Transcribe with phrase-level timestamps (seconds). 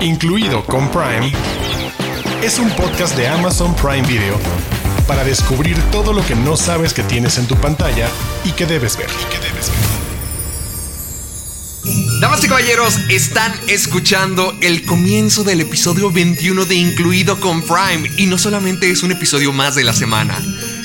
[0.00, 1.32] incluido con Prime,
[2.42, 4.38] es un podcast de Amazon Prime Video
[5.06, 8.08] para descubrir todo lo que no sabes que tienes en tu pantalla
[8.44, 9.08] y que debes ver.
[12.20, 18.26] Damas y caballeros, están escuchando el comienzo del episodio 21 de Incluido con Prime y
[18.26, 20.36] no solamente es un episodio más de la semana.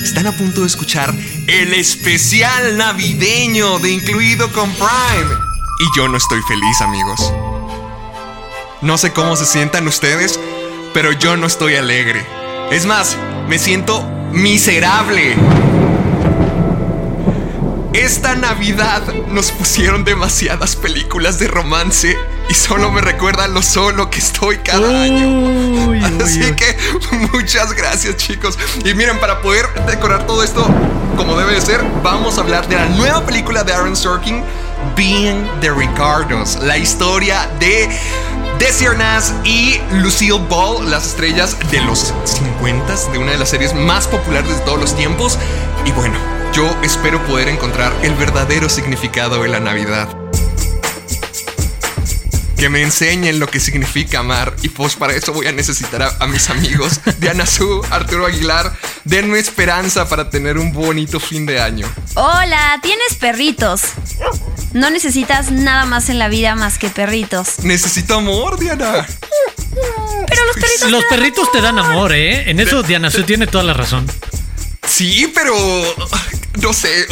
[0.02, 1.14] Están a punto de escuchar
[1.46, 5.34] el especial navideño de Incluido con Prime.
[5.80, 7.53] Y yo no estoy feliz, amigos.
[8.84, 10.38] No sé cómo se sientan ustedes,
[10.92, 12.22] pero yo no estoy alegre.
[12.70, 13.16] Es más,
[13.48, 15.36] me siento miserable.
[17.94, 22.14] Esta Navidad nos pusieron demasiadas películas de romance
[22.50, 25.90] y solo me recuerda lo solo que estoy cada año.
[26.22, 26.76] Así que
[27.32, 28.58] muchas gracias chicos.
[28.84, 30.62] Y miren, para poder decorar todo esto
[31.16, 34.44] como debe de ser, vamos a hablar de la nueva película de Aaron Sorkin,
[34.94, 37.88] Being the Ricardos, la historia de
[38.64, 43.74] Desi Arnaz y Lucille Ball, las estrellas de los 50 de una de las series
[43.74, 45.38] más populares de todos los tiempos.
[45.84, 46.18] Y bueno,
[46.54, 50.08] yo espero poder encontrar el verdadero significado de la Navidad.
[52.56, 54.56] Que me enseñen lo que significa amar.
[54.62, 58.72] Y pues para eso voy a necesitar a, mis amigos Diana Su, Arturo Aguilar.
[59.04, 61.86] Denme esperanza para tener un bonito fin de año.
[62.14, 63.82] Hola, ¿tienes perritos?
[64.74, 67.60] No necesitas nada más en la vida más que perritos.
[67.62, 69.06] Necesito amor, Diana.
[70.28, 70.90] Pero los perritos.
[70.90, 72.50] Los perritos te dan amor, ¿eh?
[72.50, 74.04] En eso Diana Su tiene toda la razón.
[74.86, 75.54] Sí, pero
[76.60, 77.06] no sé.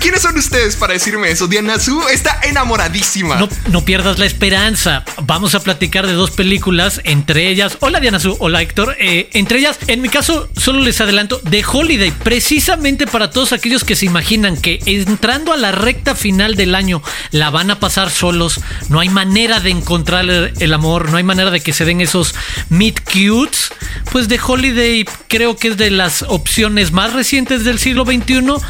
[0.00, 1.46] ¿Quiénes son ustedes para decirme eso?
[1.46, 3.36] Diana Su está enamoradísima.
[3.36, 5.04] No, no, pierdas la esperanza.
[5.22, 7.76] Vamos a platicar de dos películas, entre ellas.
[7.80, 8.96] Hola Diana Su, hola Héctor.
[8.98, 13.84] Eh, entre ellas, en mi caso, solo les adelanto The Holiday, precisamente para todos aquellos
[13.84, 18.10] que se imaginan que entrando a la recta final del año la van a pasar
[18.10, 18.60] solos.
[18.88, 22.34] No hay manera de encontrar el amor, no hay manera de que se den esos
[22.68, 23.72] meet cutes.
[24.10, 28.61] Pues The Holiday creo que es de las opciones más recientes del siglo XXI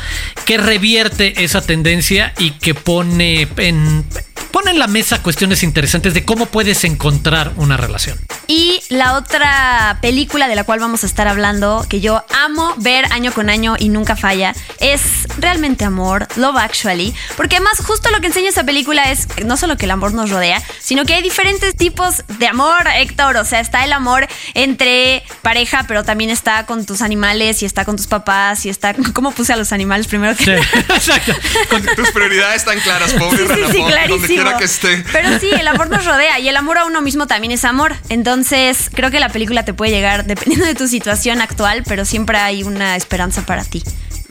[0.44, 4.04] que revierte esa tendencia y que pone en
[4.50, 8.18] pone en la mesa cuestiones interesantes de cómo puedes encontrar una relación.
[8.46, 13.06] Y la otra película de la cual vamos a estar hablando, que yo amo ver
[13.12, 18.20] año con año y nunca falla, es realmente amor, Love Actually, porque además justo lo
[18.20, 21.22] que enseña esa película es no solo que el amor nos rodea, sino que hay
[21.22, 26.66] diferentes tipos de amor, Héctor, o sea, está el amor entre pareja, pero también está
[26.66, 28.94] con tus animales y está con tus papás y está...
[29.14, 30.50] ¿Cómo puse a los animales primero que sí,
[30.94, 31.32] Exacto.
[31.70, 33.82] Con tus prioridades están claras, pobre sí, sí,
[34.26, 35.04] que esté.
[35.12, 37.94] Pero sí, el amor nos rodea y el amor a uno mismo también es amor.
[38.08, 42.38] Entonces, creo que la película te puede llegar dependiendo de tu situación actual, pero siempre
[42.38, 43.82] hay una esperanza para ti.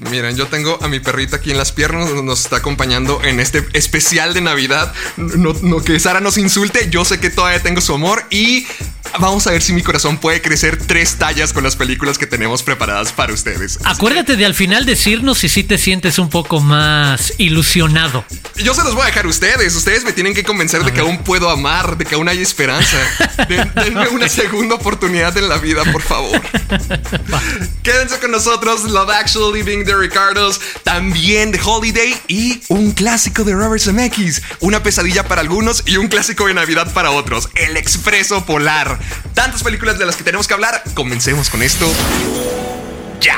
[0.09, 3.63] Miren, yo tengo a mi perrita aquí en las piernas, nos está acompañando en este
[3.73, 4.91] especial de Navidad.
[5.15, 8.65] No, no, que Sara nos insulte, yo sé que todavía tengo su amor y
[9.19, 12.63] vamos a ver si mi corazón puede crecer tres tallas con las películas que tenemos
[12.63, 13.79] preparadas para ustedes.
[13.83, 18.25] Acuérdate de al final decirnos si sí te sientes un poco más ilusionado.
[18.57, 19.75] Yo se los voy a dejar a ustedes.
[19.75, 22.97] Ustedes me tienen que convencer de que aún puedo amar, de que aún hay esperanza.
[23.75, 26.41] denme una segunda oportunidad en la vida, por favor.
[27.83, 33.53] Quédense con nosotros, Love Actually Living the Ricardos, también The Holiday y un clásico de
[33.53, 38.45] Robert Zemeckis, una pesadilla para algunos y un clásico de Navidad para otros, El Expreso
[38.45, 38.99] Polar.
[39.33, 41.91] Tantas películas de las que tenemos que hablar, comencemos con esto.
[43.19, 43.37] Ya.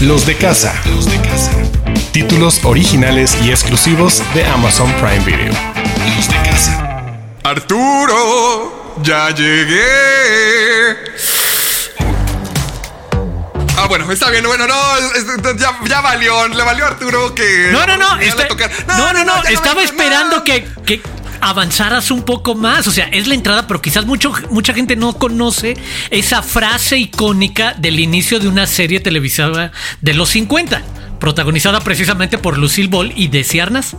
[0.00, 0.74] Los de casa.
[0.86, 1.52] Los de casa.
[2.12, 5.52] Títulos originales y exclusivos de Amazon Prime Video.
[6.16, 7.22] Los de casa.
[7.44, 11.16] Arturo, ya llegué.
[13.78, 14.44] Ah, bueno, está bien.
[14.44, 14.74] Bueno, no,
[15.86, 16.48] ya, valió.
[16.48, 17.68] Le valió a Arturo que.
[17.72, 18.16] No, no, no.
[18.16, 21.02] no, no, no, Estaba esperando que, que
[21.40, 22.86] avanzaras un poco más.
[22.86, 25.76] O sea, es la entrada, pero quizás mucho, mucha gente no conoce
[26.10, 30.82] esa frase icónica del inicio de una serie televisada de los 50,
[31.20, 33.94] protagonizada precisamente por Lucille Ball y Desi Arnaz.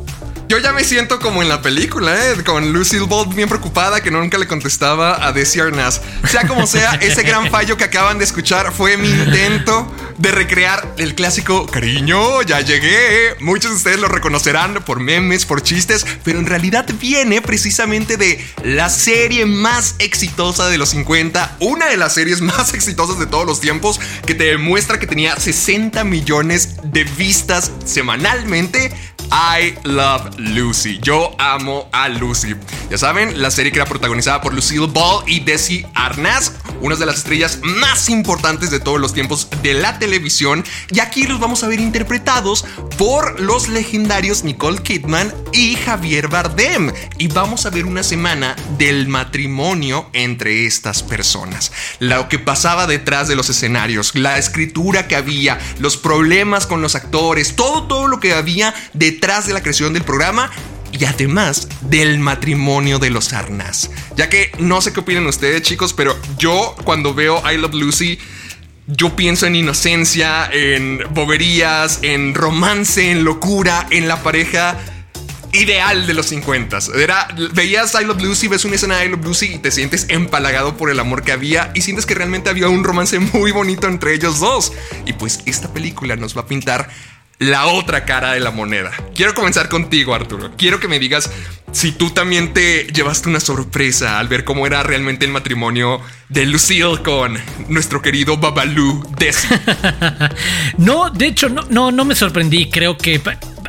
[0.50, 2.42] Yo ya me siento como en la película, ¿eh?
[2.45, 6.01] Con Lucille Ball bien preocupada que nunca le contestaba a Desi Arnaz.
[6.25, 10.96] Sea como sea, ese gran fallo que acaban de escuchar fue mi intento de recrear
[10.98, 13.36] el clásico cariño, ya llegué.
[13.40, 18.44] Muchos de ustedes lo reconocerán por memes, por chistes, pero en realidad viene precisamente de
[18.64, 23.46] la serie más exitosa de los 50, una de las series más exitosas de todos
[23.46, 28.92] los tiempos, que te demuestra que tenía 60 millones de vistas semanalmente
[29.31, 31.00] I Love Lucy.
[31.01, 32.56] Yo amo a Lucy.
[32.89, 37.06] Ya saben, la serie que era protagonizada por Lucille Ball y Desi Arnaz, unas de
[37.06, 40.63] las estrellas más importantes de todos los tiempos de la televisión.
[40.91, 42.65] Y aquí los vamos a ver interpretados
[42.97, 46.91] por los legendarios Nicole Kidman y Javier Bardem.
[47.18, 51.71] Y vamos a ver una semana del matrimonio entre estas personas.
[52.00, 56.95] Lo que pasaba detrás de los escenarios, la escritura que había, los problemas con los
[56.95, 60.50] actores, todo, todo lo que había detrás de la creación del programa
[60.92, 63.90] y además del matrimonio de los Arnas.
[64.16, 68.19] Ya que no sé qué opinan ustedes, chicos, pero yo cuando veo I Love Lucy,
[68.86, 74.78] yo pienso en inocencia, en boberías, en romance, en locura, en la pareja
[75.52, 76.78] ideal de los 50.
[76.96, 80.06] Era, veías I Love Lucy, ves una escena de I Love Lucy y te sientes
[80.10, 83.88] empalagado por el amor que había y sientes que realmente había un romance muy bonito
[83.88, 84.72] entre ellos dos.
[85.06, 86.90] Y pues esta película nos va a pintar
[87.39, 88.92] la otra cara de la moneda.
[89.13, 90.51] Quiero comenzar contigo, Arturo.
[90.57, 91.30] Quiero que me digas
[91.72, 96.45] si tú también te llevaste una sorpresa al ver cómo era realmente el matrimonio de
[96.45, 97.38] Lucille con
[97.68, 99.48] nuestro querido Babalú Desi.
[100.78, 102.69] no, de hecho, no, no, no me sorprendí.
[102.69, 103.22] Creo que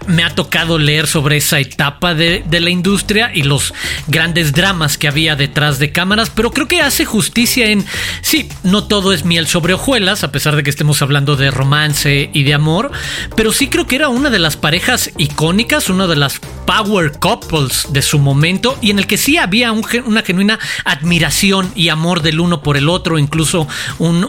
[0.08, 3.72] me ha tocado leer sobre esa etapa de, la industria y los
[4.08, 7.84] grandes dramas que había detrás de cámaras, pero creo que hace justicia en,
[8.20, 12.30] sí, no todo es miel sobre hojuelas, a pesar de que estemos hablando de romance
[12.32, 12.90] y de amor,
[13.36, 17.86] pero sí creo que era una de las parejas icónicas, una de las power couples
[17.90, 22.40] de su momento y en el que sí había una genuina admiración y amor del
[22.40, 23.68] uno por el otro, incluso
[23.98, 24.28] un,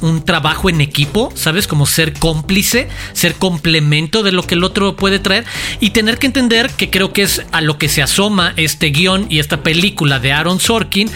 [0.00, 1.66] un trabajo en equipo, ¿sabes?
[1.66, 5.44] Como ser cómplice, ser complemento de lo que el otro puede traer
[5.80, 9.26] y tener que entender que creo que es a lo que se asoma este guion
[9.28, 11.10] y esta película de Aaron Sorkin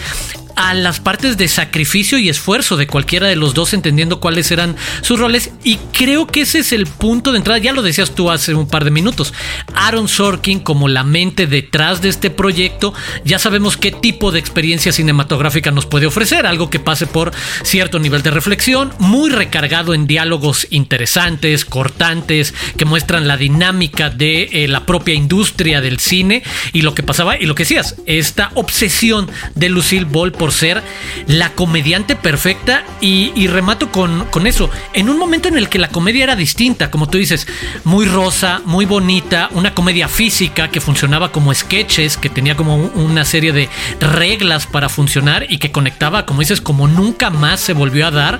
[0.59, 4.75] a las partes de sacrificio y esfuerzo de cualquiera de los dos, entendiendo cuáles eran
[5.01, 5.51] sus roles.
[5.63, 7.59] Y creo que ese es el punto de entrada.
[7.59, 9.33] Ya lo decías tú hace un par de minutos.
[9.73, 14.91] Aaron Sorkin, como la mente detrás de este proyecto, ya sabemos qué tipo de experiencia
[14.91, 16.45] cinematográfica nos puede ofrecer.
[16.45, 17.31] Algo que pase por
[17.63, 24.49] cierto nivel de reflexión, muy recargado en diálogos interesantes, cortantes, que muestran la dinámica de
[24.51, 28.51] eh, la propia industria del cine y lo que pasaba y lo que decías, esta
[28.55, 30.83] obsesión de Lucille Ball por ser
[31.27, 34.69] la comediante perfecta y, remato con, eso.
[34.93, 37.47] En un momento en el que la comedia era distinta, como tú dices,
[37.83, 43.25] muy rosa, muy bonita, una comedia física que funcionaba como sketches, que tenía como una
[43.25, 43.69] serie de
[43.99, 48.39] reglas para funcionar y que conectaba, como dices, como nunca más se volvió a dar,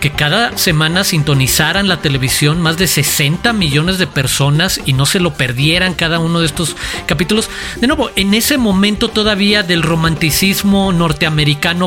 [0.00, 5.20] que cada semana sintonizaran la televisión más de 60 millones de personas y no se
[5.20, 7.50] lo perdieran cada uno de estos capítulos.
[7.80, 11.43] De nuevo, en ese momento todavía del romanticismo norteamericano,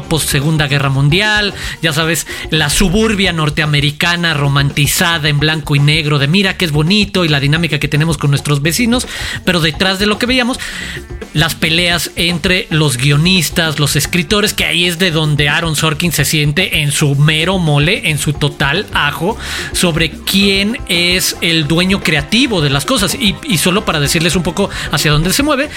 [0.10, 6.28] post Segunda Guerra Mundial, ya sabes, la suburbia norteamericana romantizada en blanco y negro, de
[6.28, 9.08] mira que es bonito y la dinámica que tenemos con nuestros vecinos,
[9.46, 10.60] pero detrás de lo que veíamos,
[11.34, 16.26] las peleas entre los guionistas, los escritores, que ahí es de donde Aaron Sorkin se
[16.26, 19.38] siente en su mero mole, en su total ajo,
[19.74, 23.16] sobre quién es el dueño creativo de las cosas.
[23.16, 25.70] Y, y solo para decirles un poco hacia dónde se mueve,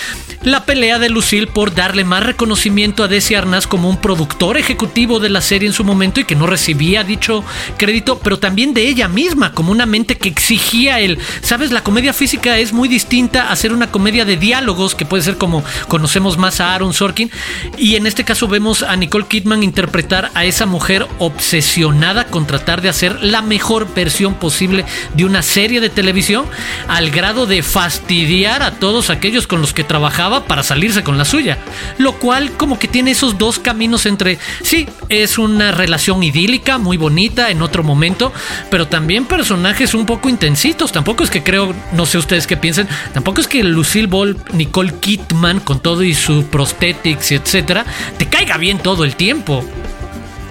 [0.43, 5.19] la pelea de Lucille por darle más reconocimiento a Desi Arnaz como un productor ejecutivo
[5.19, 7.45] de la serie en su momento y que no recibía dicho
[7.77, 12.13] crédito, pero también de ella misma, como una mente que exigía el, sabes, la comedia
[12.13, 16.39] física es muy distinta a ser una comedia de diálogos, que puede ser como conocemos
[16.39, 17.31] más a Aaron Sorkin,
[17.77, 22.83] y en este caso vemos a Nicole Kidman interpretar a esa mujer obsesionada con tratar
[22.83, 24.85] de hacer la mejor versión posible
[25.15, 26.47] de una serie de televisión,
[26.89, 31.25] al grado de fastidiar a todos aquellos con los que trabajaba para salirse con la
[31.25, 31.59] suya,
[31.99, 36.97] lo cual como que tiene esos dos caminos entre, sí, es una relación idílica, muy
[36.97, 38.33] bonita en otro momento,
[38.71, 40.93] pero también personajes un poco intensitos.
[40.93, 44.95] Tampoco es que creo, no sé ustedes qué piensen, tampoco es que Lucille Ball, Nicole
[45.01, 47.85] Kidman, con todo y su prosthetics etcétera,
[48.19, 49.65] te caiga bien todo el tiempo.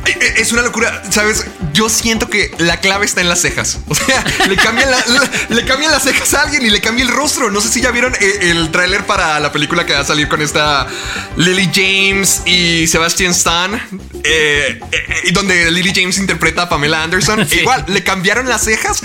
[0.10, 1.46] Eh, eh, es una locura, ¿sabes?
[1.72, 3.80] Yo siento que la clave está en las cejas.
[3.88, 4.90] O sea, le cambian,
[5.50, 7.52] le cambian las cejas a alguien y le cambia el rostro.
[7.52, 10.28] No sé si ya vieron eh, el, tráiler para la película que va a salir
[10.28, 10.88] con esta
[11.38, 13.80] Lily James y Sebastian Stan,
[15.24, 17.48] y donde Lily James interpreta a Pamela Anderson.
[17.60, 19.02] Igual, le cambiaron las cejas.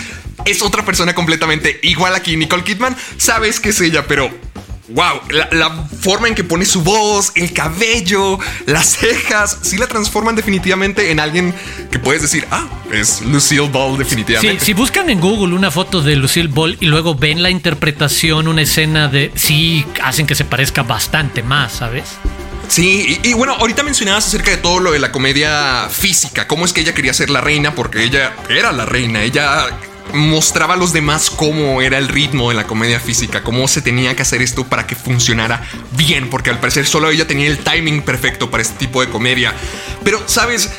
[0.46, 2.36] Es otra persona completamente igual aquí.
[2.36, 4.30] Nicole Kidman, sabes que es ella, pero
[4.88, 10.36] Wow, la, forma en que pone su voz, el cabello, las cejas, sí la transforman
[10.36, 11.54] definitivamente en alguien
[11.90, 14.60] que puedes decir, ah, es Lucille Ball definitivamente.
[14.60, 18.46] Sí, si buscan en Google una foto de Lucille Ball y luego ven la interpretación,
[18.46, 22.04] una escena de, sí, hacen que se parezca bastante más, ¿sabes?
[22.68, 26.74] Sí, y, bueno, ahorita mencionabas acerca de todo lo de la comedia física, cómo es
[26.74, 29.66] que ella quería ser la reina, porque ella era la reina, ella
[30.12, 34.14] mostraba a los demás cómo era el ritmo de la comedia física, cómo se tenía
[34.14, 35.62] que hacer esto para que funcionara
[35.96, 39.54] bien, porque al parecer solo ella tenía el timing perfecto para este tipo de comedia.
[40.04, 40.70] Pero, ¿sabes?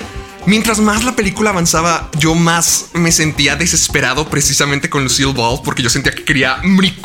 [0.45, 5.81] Mientras más la película avanzaba, yo más me sentía desesperado precisamente con Lucille Ball porque
[5.81, 6.57] yo sentía que quería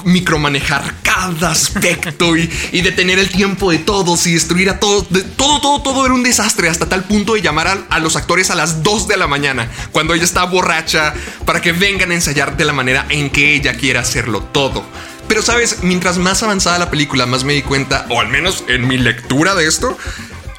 [0.05, 2.49] micromanejar aspecto y,
[2.81, 5.07] detener el tiempo de todos y destruir a todos.
[5.37, 8.50] todo, todo, todo era un desastre hasta tal punto de llamar a, a, los actores
[8.50, 12.57] a las 2 de la mañana cuando ella está borracha para que vengan a ensayar
[12.57, 14.85] de la manera en que ella quiera hacerlo todo.
[15.29, 18.89] Pero sabes, mientras más avanzada la película, más me di cuenta, o al menos en
[18.89, 19.97] mi lectura de esto,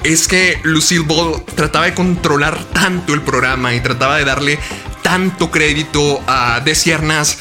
[0.02, 4.58] es que Lucille Ball trataba de controlar tanto el programa y trataba de darle
[5.02, 7.38] tanto crédito a Desiernas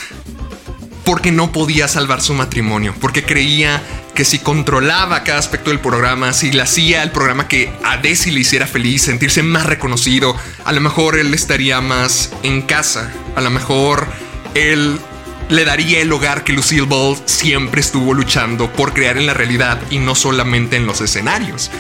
[1.04, 3.82] porque no podía salvar su matrimonio, porque creía
[4.14, 8.32] que si controlaba cada aspecto del programa, si le hacía el programa que a Desi
[8.32, 13.42] le hiciera feliz, sentirse más reconocido, a lo mejor él estaría más en casa, a
[13.42, 14.08] lo mejor
[14.54, 15.00] él
[15.50, 19.82] le daría el hogar que Lucille Ball siempre estuvo luchando por crear en la realidad
[19.90, 21.72] y no solamente en los escenarios.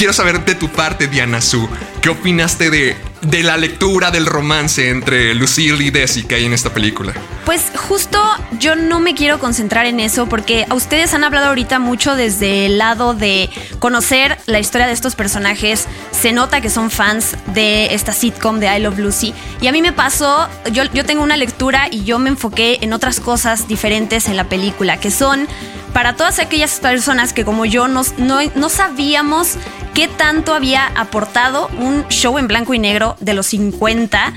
[0.00, 1.68] Quiero saber de tu parte, Diana Su,
[2.00, 6.54] ¿qué opinaste de, de la lectura del romance entre Lucille y Desi que hay en
[6.54, 7.12] esta película?
[7.44, 8.18] Pues justo
[8.58, 12.64] yo no me quiero concentrar en eso porque a ustedes han hablado ahorita mucho desde
[12.64, 15.86] el lado de conocer la historia de estos personajes.
[16.12, 19.34] Se nota que son fans de esta sitcom de I Love Lucy.
[19.60, 22.94] Y a mí me pasó, yo, yo tengo una lectura y yo me enfoqué en
[22.94, 25.46] otras cosas diferentes en la película, que son
[25.92, 29.56] para todas aquellas personas que como yo no, no, sabíamos
[29.94, 34.32] qué tanto había aportado un show en blanco y negro de los 50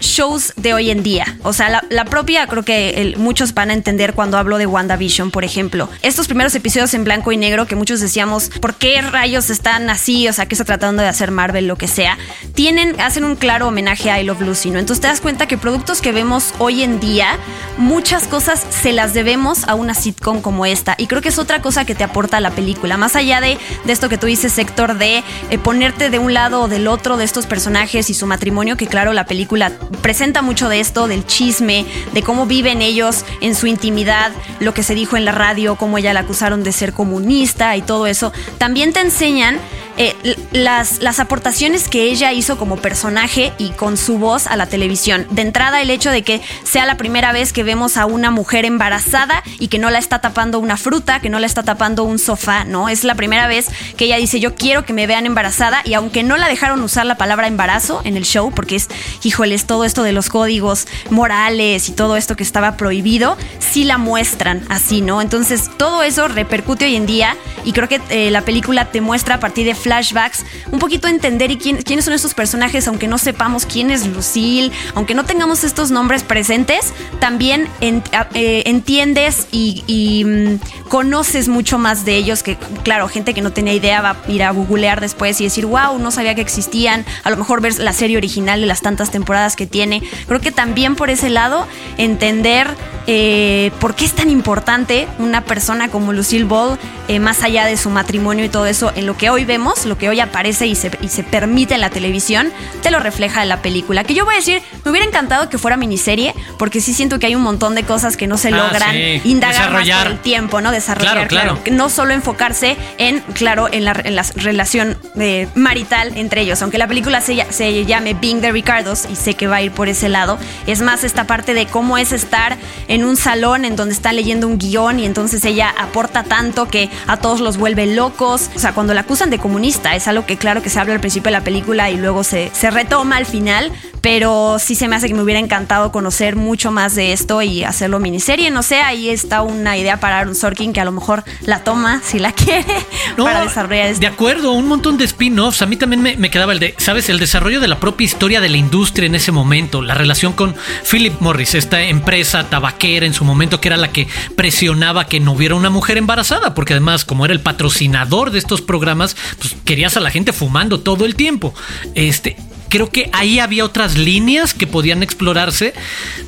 [0.00, 1.38] shows de hoy en día.
[1.42, 5.44] O sea, la, propia, creo que muchos van a entender cuando hablo de WandaVision, por
[5.44, 5.88] ejemplo.
[6.02, 10.28] Estos primeros episodios en blanco y negro que muchos decíamos, ¿por qué rayos están así?
[10.28, 12.18] O sea, ¿qué está tratando de hacer Marvel, lo que sea?
[12.54, 14.78] Tienen, hacen un claro homenaje a I Love Lucy, ¿no?
[14.78, 17.38] Entonces te das cuenta que productos que vemos hoy en día,
[17.76, 20.94] muchas cosas se las debemos a una sitcom como esta.
[20.98, 22.96] Y creo que es otra cosa que te aporta la película.
[22.96, 26.62] Más allá de, de esto que tú dices, Héctor, de eh, ponerte de un lado
[26.62, 29.63] o del otro de estos personajes y su matrimonio, que claro, la película
[30.02, 34.82] presenta mucho de esto, del chisme, de cómo viven ellos en su intimidad, lo que
[34.82, 38.32] se dijo en la radio, cómo ella la acusaron de ser comunista y todo eso.
[38.58, 39.58] También te enseñan
[39.96, 40.14] eh,
[40.52, 45.26] las, las aportaciones que ella hizo como personaje y con su voz a la televisión.
[45.30, 48.64] De entrada, el hecho de que sea la primera vez que vemos a una mujer
[48.64, 52.18] embarazada y que no la está tapando una fruta, que no la está tapando un
[52.18, 52.88] sofá, ¿no?
[52.88, 56.22] Es la primera vez que ella dice, yo quiero que me vean embarazada y aunque
[56.22, 58.88] no la dejaron usar la palabra embarazo en el show, porque es,
[59.22, 63.98] híjoles, todo esto de los códigos morales y todo esto que estaba prohibido, sí la
[63.98, 65.22] muestran así, ¿no?
[65.22, 69.36] Entonces, todo eso repercute hoy en día y creo que eh, la película te muestra
[69.36, 73.66] a partir de flashbacks, un poquito entender y quiénes son estos personajes, aunque no sepamos
[73.66, 81.48] quién es Lucille, aunque no tengamos estos nombres presentes, también eh, entiendes y, mm, conoces
[81.48, 84.50] mucho más de ellos que, claro, gente que no tenía idea va a ir a
[84.52, 88.16] googlear después y decir, wow, no sabía que existían, a lo mejor ver la serie
[88.16, 90.02] original de las tantas temporadas que tiene.
[90.26, 91.66] Creo que también por ese lado,
[91.98, 92.68] entender
[93.06, 97.76] eh, por qué es tan importante una persona como Lucille Ball, eh, más allá de
[97.76, 100.74] su matrimonio y todo eso, en lo que hoy vemos lo que hoy aparece y
[100.74, 100.90] se,
[101.24, 102.52] permite en la televisión,
[102.82, 104.04] te lo refleja en la película.
[104.04, 107.26] Que yo voy a decir, me hubiera encantado que fuera miniserie, porque sí siento que
[107.26, 110.60] hay un montón de cosas que no se ah, logran indagar más por el tiempo,
[110.60, 110.70] ¿no?
[110.70, 116.62] Desarrollar, claro, No solo enfocarse en, claro, en la, relación eh, marital entre ellos.
[116.62, 119.72] Aunque la película se, se llame Being the Ricardos, y sé que va a ir
[119.72, 122.56] por ese lado, es más esta parte de cómo es estar
[122.88, 126.90] en un salón en donde está leyendo un guion y entonces ella aporta tanto que
[127.06, 128.50] a todos los vuelve locos.
[128.54, 131.30] O sea, cuando la acusan de es algo que claro que se habla al principio
[131.30, 135.08] de la película y luego se, se retoma al final, pero sí se me hace
[135.08, 138.50] que me hubiera encantado conocer mucho más de esto y hacerlo miniserie.
[138.50, 142.02] No sé, ahí está una idea para Aaron Sorkin que a lo mejor la toma
[142.04, 142.66] si la quiere
[143.16, 144.00] para desarrollar esto.
[144.00, 145.62] De acuerdo, un montón de spin-offs.
[145.62, 147.08] A mí también me, me, quedaba el de, ¿sabes?
[147.08, 150.54] El desarrollo de la propia historia de la industria en ese momento, la relación con
[150.90, 155.32] Philip Morris, esta empresa tabaquera en su momento que era la que presionaba que no
[155.32, 159.96] hubiera una mujer embarazada, porque además, como era el patrocinador de estos programas, pues querías
[159.96, 161.54] a la gente fumando todo el tiempo.
[161.94, 162.36] Este,
[162.68, 165.74] creo que ahí había otras líneas que podían explorarse.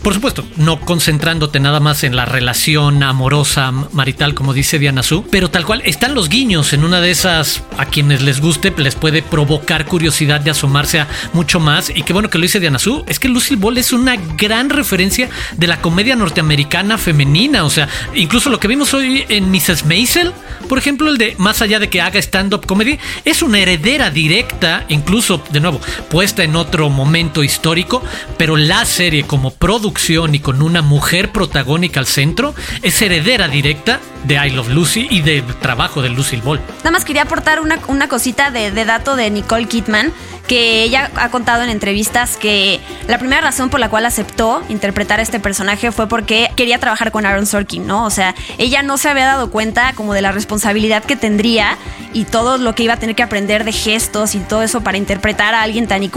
[0.02, 5.24] Por supuesto, no concentrándote nada más en la relación amorosa marital, como dice Diana Su,
[5.26, 8.94] pero tal cual están los guiños en una de esas a quienes les guste, les
[8.94, 11.90] puede provocar curiosidad de asomarse a mucho más.
[11.90, 14.70] Y qué bueno que lo dice Diana Su, es que Lucille Ball es una gran
[14.70, 17.64] referencia de la comedia norteamericana femenina.
[17.64, 19.84] O sea, incluso lo que vimos hoy en Mrs.
[19.84, 20.32] Maisel,
[20.68, 24.84] por ejemplo, el de más allá de que haga stand-up comedy, es una heredera directa,
[24.88, 28.02] incluso, de nuevo, puesta en otro momento histórico,
[28.36, 34.00] pero la serie como producción y con una mujer protagónica al centro es heredera directa
[34.24, 36.60] de I Love Lucy y de trabajo de Lucille Ball.
[36.78, 40.12] Nada más quería aportar una, una cosita de, de dato de Nicole Kidman
[40.46, 45.18] que ella ha contado en entrevistas que la primera razón por la cual aceptó interpretar
[45.18, 48.04] a este personaje fue porque quería trabajar con Aaron Sorkin, ¿no?
[48.04, 51.76] O sea, ella no se había dado cuenta como de la responsabilidad que tendría
[52.12, 54.98] y todo lo que iba a tener que aprender de gestos y todo eso para
[54.98, 56.15] interpretar a alguien tan icónico,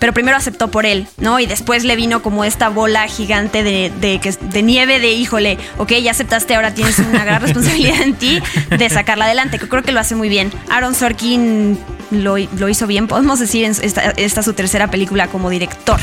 [0.00, 1.40] pero primero aceptó por él, ¿no?
[1.40, 5.92] Y después le vino como esta bola gigante de, de, de nieve de, híjole, ok,
[6.02, 8.40] ya aceptaste, ahora tienes una gran responsabilidad en ti
[8.70, 10.52] de sacarla adelante, que creo que lo hace muy bien.
[10.70, 11.78] Aaron Sorkin
[12.10, 16.00] lo, lo hizo bien, podemos decir, en esta, esta su tercera película como director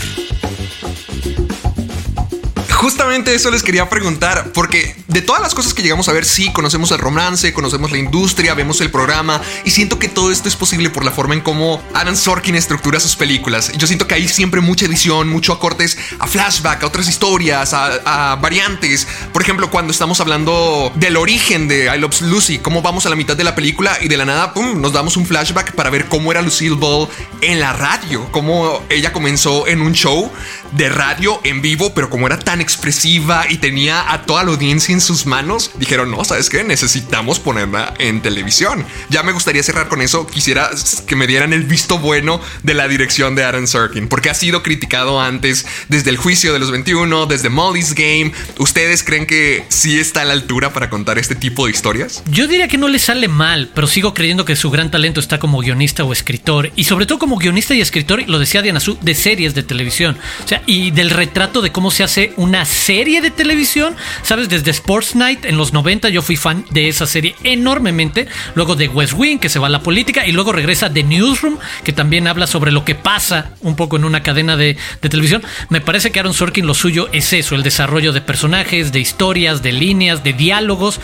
[2.84, 6.52] justamente eso les quería preguntar, porque de todas las cosas que llegamos a ver, sí,
[6.52, 10.58] conocemos el romance, conocemos la industria, vemos el programa, y siento que todo esto es
[10.58, 13.72] posible por la forma en cómo Aaron Sorkin estructura sus películas.
[13.78, 18.38] Yo siento que hay siempre mucha edición, mucho acortes a flashback, a otras historias, a,
[18.42, 19.08] variantes.
[19.32, 23.16] Por ejemplo, cuando estamos hablando del origen de I Love Lucy, cómo vamos a la
[23.16, 26.08] mitad de la película y de la nada, pum, nos damos un flashback para ver
[26.10, 27.08] cómo era Lucille Ball
[27.40, 30.30] en la radio, cómo ella comenzó en un show
[30.74, 34.94] de radio en vivo, pero como era tan expresiva y tenía a toda la audiencia
[34.94, 36.64] en sus manos, dijeron, no, ¿sabes qué?
[36.64, 38.86] Necesitamos ponerla en televisión.
[39.10, 40.26] Ya me gustaría cerrar con eso.
[40.28, 40.70] Quisiera
[41.08, 44.64] que me dieran el visto bueno de la dirección de Aaron Sorkin, porque ha sido
[44.64, 48.32] criticado antes desde el juicio de los 21, desde Molly's Game.
[48.58, 52.24] ¿Ustedes creen que sí está a la altura para contar este tipo de historias?
[52.30, 55.40] Yo diría que no le sale mal, pero sigo creyendo que su gran talento está
[55.40, 58.98] como guionista o escritor, y sobre todo como guionista y escritor, lo decía Diana Su,
[59.00, 60.18] de series de televisión.
[60.44, 63.96] O sea, y del retrato de cómo se hace una serie de televisión.
[64.22, 68.28] Sabes, desde Sports Night en los 90 yo fui fan de esa serie enormemente.
[68.56, 71.58] Luego de West Wing, que se va a la política, y luego regresa The Newsroom,
[71.84, 75.44] que también habla sobre lo que pasa un poco en una cadena de, de televisión.
[75.70, 79.62] Me parece que Aaron Sorkin lo suyo es eso, el desarrollo de personajes, de historias,
[79.62, 81.00] de líneas, de diálogos.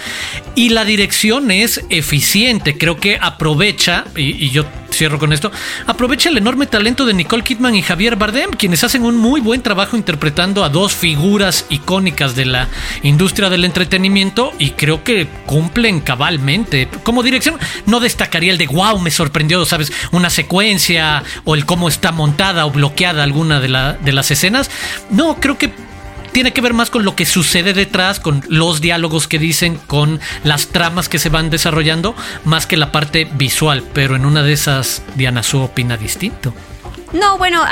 [0.56, 2.78] Y la dirección es eficiente.
[2.78, 5.52] Creo que aprovecha, y, y yo cierro con esto,
[5.88, 9.62] aprovecha el enorme talento de Nicole Kidman y Javier Bardem, quienes hacen un muy buen
[9.62, 12.68] trabajo interpretando a dos figuras icónicas de la
[13.04, 16.90] industria del entretenimiento y creo que cumplen cabalmente.
[17.04, 19.92] Como dirección, no destacaría el de wow, me sorprendió, ¿sabes?
[20.12, 24.70] Una secuencia o el cómo está montada o bloqueada alguna de, de las escenas.
[25.10, 25.89] No, creo que
[26.32, 30.20] tiene que ver más con lo que sucede detrás, con los diálogos que dicen, con
[30.44, 32.16] las tramas que se van desarrollando,
[32.46, 33.84] más que la parte visual.
[33.94, 36.54] Pero en una de esas, Diana Su opina distinto.
[37.12, 37.64] No, bueno,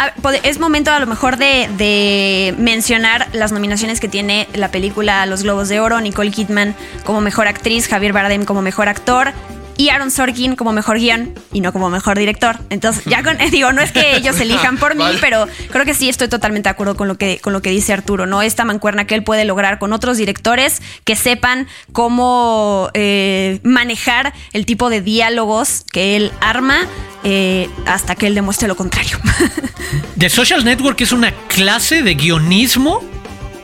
[0.43, 5.69] es momento a lo mejor de, mencionar las nominaciones que tiene la película Los Globos
[5.69, 9.33] de Oro, Nicole Kidman como mejor actriz, Javier Bardem como mejor actor,
[9.77, 12.57] y Aaron Sorkin como mejor guion y no como mejor director.
[12.69, 16.09] Entonces, ya con, digo, no es que ellos elijan por mí, pero creo que sí
[16.09, 18.41] estoy totalmente de acuerdo con lo que, con lo que dice Arturo, ¿no?
[18.41, 24.65] Esta mancuerna que él puede lograr con otros directores que sepan cómo eh, manejar el
[24.65, 26.79] tipo de diálogos que él arma
[27.23, 29.19] eh, hasta que él demuestre lo contrario.
[30.17, 33.01] The Social Network es una clase de guionismo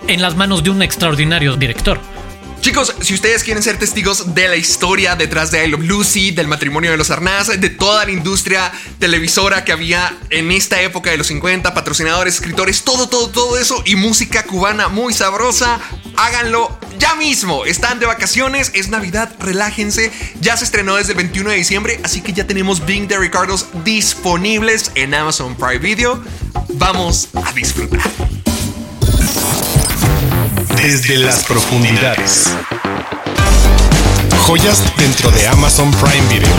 [0.08, 2.00] en las manos de un extraordinario director.
[2.64, 6.48] Chicos, si ustedes quieren ser testigos de la historia detrás de I Love Lucy, del
[6.48, 11.18] matrimonio de los Arnaz, de toda la industria televisora que había en esta época de
[11.18, 15.78] los 50, patrocinadores, escritores, todo, todo, todo eso y música cubana muy sabrosa,
[16.16, 17.66] háganlo ya mismo.
[17.66, 20.14] Están de vacaciones, es Navidad, relájense.
[20.40, 23.68] Ya se estrenó desde el 21 de diciembre, así que ya tenemos Bing de Ricardos
[23.84, 26.24] disponibles en Amazon Prime Video.
[26.70, 28.10] Vamos a disfrutar
[30.84, 32.54] desde las profundidades.
[34.46, 36.54] Joyas dentro de Amazon Prime Video.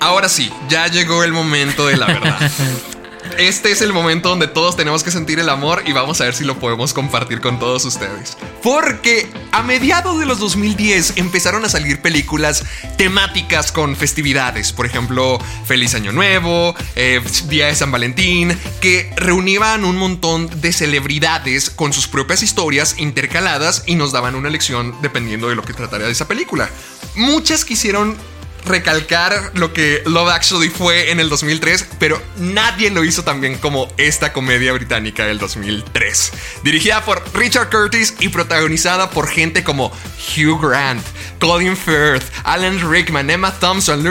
[0.00, 2.50] Ahora sí, ya llegó el momento de la verdad.
[3.38, 6.34] Este es el momento donde todos tenemos que sentir el amor y vamos a ver
[6.34, 8.36] si lo podemos compartir con todos ustedes.
[8.62, 12.64] Porque a mediados de los 2010 empezaron a salir películas
[12.96, 19.84] temáticas con festividades, por ejemplo, Feliz Año Nuevo, eh, Día de San Valentín, que reunían
[19.84, 25.48] un montón de celebridades con sus propias historias intercaladas y nos daban una lección dependiendo
[25.48, 26.68] de lo que trataría de esa película.
[27.14, 28.16] Muchas quisieron
[28.64, 33.58] recalcar lo que Love Actually fue en el 2003, pero nadie lo hizo tan bien
[33.58, 36.32] como esta comedia británica del 2003.
[36.62, 39.92] Dirigida por Richard Curtis y protagonizada por gente como
[40.36, 41.04] Hugh Grant,
[41.38, 44.04] Colin Firth, Alan Rickman, Emma Thompson,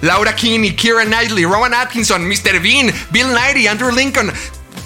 [0.00, 2.60] Laura Kinney, Kira Knightley, Rowan Atkinson, Mr.
[2.60, 4.32] Bean, Bill Nighy, Andrew Lincoln,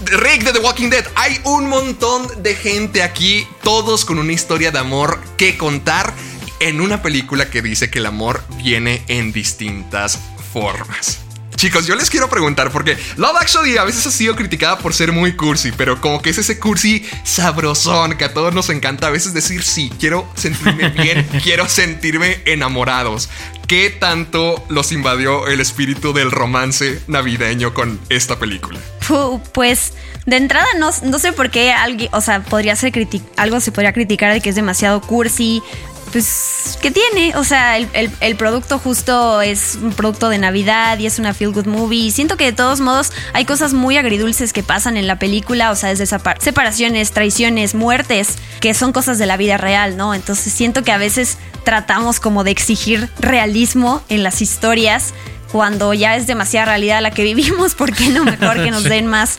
[0.04, 1.04] Rick de The Walking Dead.
[1.14, 6.12] Hay un montón de gente aquí, todos con una historia de amor que contar
[6.60, 10.18] en una película que dice que el amor viene en distintas
[10.52, 11.20] formas.
[11.60, 15.12] Chicos, yo les quiero preguntar, porque Love Actually a veces ha sido criticada por ser
[15.12, 19.10] muy cursi, pero como que es ese cursi sabrosón que a todos nos encanta a
[19.10, 23.28] veces decir, sí, quiero sentirme bien, quiero sentirme enamorados.
[23.66, 28.80] ¿Qué tanto los invadió el espíritu del romance navideño con esta película?
[29.52, 29.92] pues
[30.24, 32.92] de entrada no, no sé por qué alguien, o sea, podría ser
[33.36, 35.62] algo se podría criticar de que es demasiado cursi
[36.12, 37.36] pues, ¿qué tiene?
[37.36, 41.66] O sea, el, producto justo es un producto de Navidad y es una feel good
[41.66, 42.06] movie.
[42.06, 45.70] Y siento que de todos modos hay cosas muy agridulces que pasan en la película,
[45.70, 50.14] o sea, desde separaciones, traiciones, muertes, que son cosas de la vida real, ¿no?
[50.14, 55.14] Entonces siento que a veces tratamos como de exigir realismo en las historias
[55.52, 59.06] cuando ya es demasiada realidad la que vivimos, ¿por qué no mejor que nos den
[59.06, 59.38] más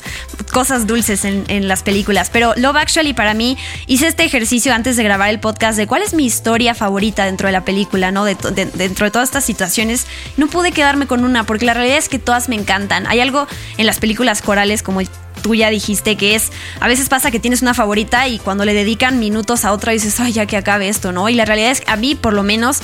[0.51, 2.29] cosas dulces en, las películas?
[2.29, 6.01] Pero Love Actually para mí hice este ejercicio antes de grabar el podcast de cuál
[6.01, 8.25] es mi historia favorita dentro de la película, ¿no?
[8.25, 10.07] dentro de todas estas situaciones.
[10.37, 13.07] No pude quedarme con una porque la realidad es que todas me encantan.
[13.07, 13.47] Hay algo
[13.77, 15.01] en las películas corales como
[15.41, 18.73] tú ya dijiste que es, a veces pasa que tienes una favorita y cuando le
[18.73, 21.29] dedican minutos a otra dices, ay, ya que acabe esto, ¿no?
[21.29, 22.81] Y la realidad es que a mí, por lo menos,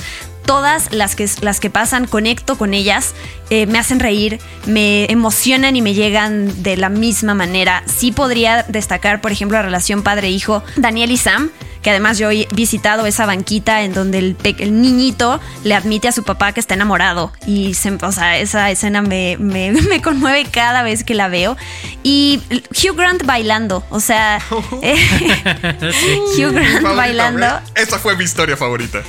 [0.48, 3.14] todas las que, las que pasan, conecto con ellas,
[3.50, 7.82] eh, me hacen reír, me emocionan y me llegan de la misma manera.
[7.84, 11.50] Sí podría destacar, por ejemplo, la relación padre-hijo, Daniel y Sam
[11.82, 16.12] que además yo he visitado esa banquita en donde el, el, niñito le admite a
[16.12, 20.82] su papá que está enamorado y o sea, esa escena me, me, me, conmueve cada
[20.82, 21.56] vez que la veo
[22.02, 27.60] y Hugh Grant bailando, o sea, Hugh Grant bailando.
[27.76, 29.04] Esa fue mi historia favorita.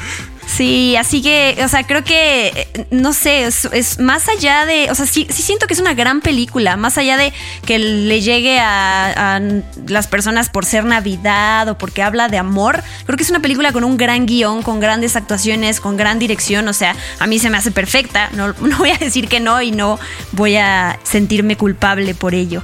[0.59, 4.95] Sí, así que, o sea, creo que, eh, no sé, es, más allá de, o
[4.95, 7.31] sea, sí, sí, siento que es una gran película, más allá de
[7.65, 9.39] que le llegue a,
[9.87, 13.71] las personas por ser Navidad o porque habla de amor, creo que es una película
[13.71, 17.49] con un gran guion, con grandes actuaciones, con gran dirección, o sea, a mí se
[17.49, 19.97] me hace perfecta, no, no voy a decir que no y no
[20.33, 22.63] voy a sentirme culpable por ello.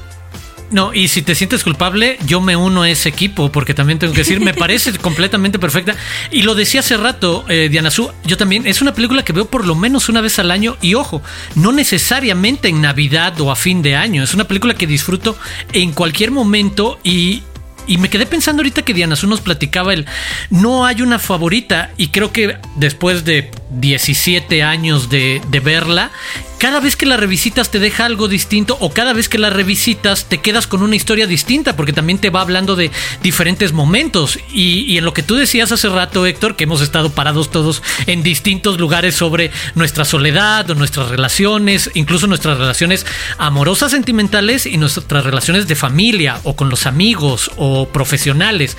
[0.72, 4.14] No, y si te sientes culpable, yo me uno a ese equipo, porque también tengo
[4.14, 5.96] que decir, me parece completamente perfecta.
[6.32, 9.46] Y lo decía hace rato, eh, Diana Su, yo también, es una película que veo
[9.46, 11.22] por lo menos una vez al año, y ojo,
[11.56, 15.38] no necesariamente en Navidad o a fin de año, es una película que disfruto
[15.72, 17.44] en cualquier momento y
[17.88, 20.06] y me quedé pensando ahorita que Diana Su nos platicaba el
[20.50, 26.12] no hay una favorita y creo que después de 17 años de, de verla
[26.58, 30.26] cada vez que la revisitas te deja algo distinto o cada vez que la revisitas
[30.26, 32.92] te quedas con una historia distinta porque también te va hablando de
[33.22, 34.40] diferentes momentos.
[34.54, 38.24] Y, en lo que tú decías hace rato, Héctor, que hemos estado parados todos en
[38.24, 43.06] distintos lugares sobre nuestra soledad o nuestras relaciones, incluso nuestras relaciones
[43.38, 48.78] amorosas, sentimentales y nuestras relaciones de familia o con los amigos o profesionales.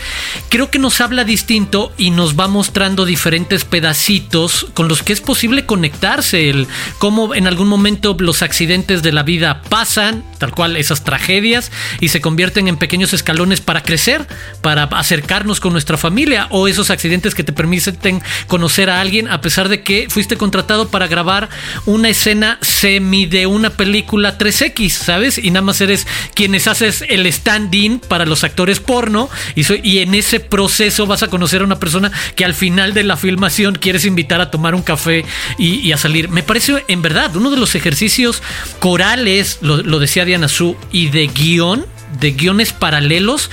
[0.49, 5.21] Creo que nos habla distinto y nos va mostrando diferentes pedacitos con los que es
[5.21, 6.67] posible conectarse, el
[6.99, 12.09] cómo en algún momento los accidentes de la vida pasan, tal cual esas tragedias, y
[12.09, 14.27] se convierten en pequeños escalones para crecer,
[14.63, 19.41] para acercarnos con nuestra familia, o esos accidentes que te permiten conocer a alguien a
[19.41, 21.49] pesar de que fuiste contratado para grabar
[21.85, 25.39] una escena semi de una película 3X, ¿sabes?
[25.39, 30.41] Y nada más eres quienes haces el stand-in para los actores porno, y, en ese
[30.41, 34.41] proceso vas a conocer a una persona que al final de la filmación quieres invitar
[34.41, 35.25] a tomar un café
[35.59, 36.29] y, y a salir.
[36.29, 38.43] Me parece en verdad uno de los ejercicios
[38.79, 41.87] corales, lo, decía Diana Su, y de guion,
[42.21, 43.51] de guiones paralelos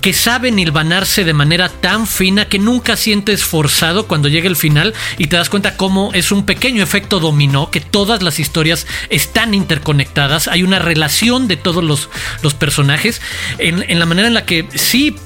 [0.00, 4.94] que saben hilvanarse de manera tan fina que nunca sientes forzado cuando llega el final
[5.18, 9.54] y te das cuenta cómo es un pequeño efecto dominó, que todas las historias están
[9.54, 12.10] interconectadas, hay una relación de todos los,
[12.42, 13.20] los personajes.
[13.58, 15.16] En, en la manera en la que sí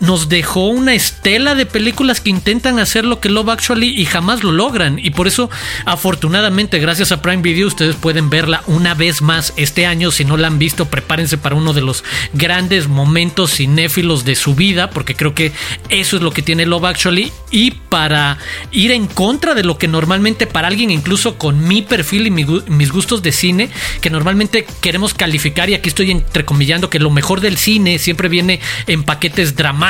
[0.00, 4.42] nos dejó una estela de películas que intentan hacer lo que Love Actually y jamás
[4.42, 4.98] lo logran.
[4.98, 5.50] Y por eso,
[5.84, 10.10] afortunadamente, gracias a Prime Video, ustedes pueden verla una vez más este año.
[10.10, 12.02] Si no la han visto, prepárense para uno de los
[12.32, 15.52] grandes momentos cinéfilos de su vida, porque creo que
[15.88, 17.32] eso es lo que tiene Love Actually.
[17.50, 18.38] Y para
[18.72, 22.92] ir en contra de lo que normalmente para alguien, incluso con mi perfil y mis
[22.92, 27.56] gustos de cine, que normalmente queremos calificar, y aquí estoy entrecomillando que lo mejor del
[27.56, 29.83] cine siempre viene en paquetes dramáticos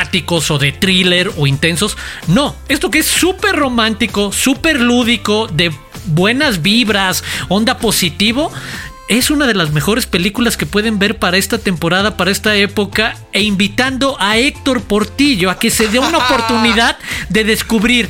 [0.51, 1.97] o de thriller o intensos.
[2.27, 5.73] No, esto que es súper romántico, súper lúdico, de
[6.07, 8.53] buenas vibras, onda positivo.
[9.09, 13.17] Es una de las mejores películas que pueden ver para esta temporada, para esta época,
[13.33, 18.09] e invitando a Héctor Portillo a que se dé una oportunidad de descubrir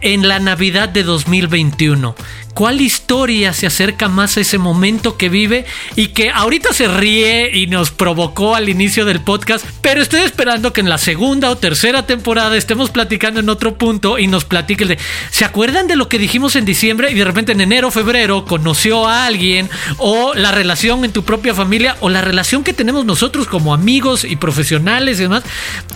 [0.00, 2.14] en la Navidad de 2021
[2.54, 5.64] cuál historia se acerca más a ese momento que vive
[5.96, 10.72] y que ahorita se ríe y nos provocó al inicio del podcast, pero estoy esperando
[10.72, 14.88] que en la segunda o tercera temporada estemos platicando en otro punto y nos platiquen
[14.88, 14.98] de,
[15.30, 19.06] ¿se acuerdan de lo que dijimos en diciembre y de repente en enero, febrero conoció
[19.06, 23.46] a alguien o la relación en tu propia familia o la relación que tenemos nosotros
[23.46, 25.44] como amigos y profesionales y demás,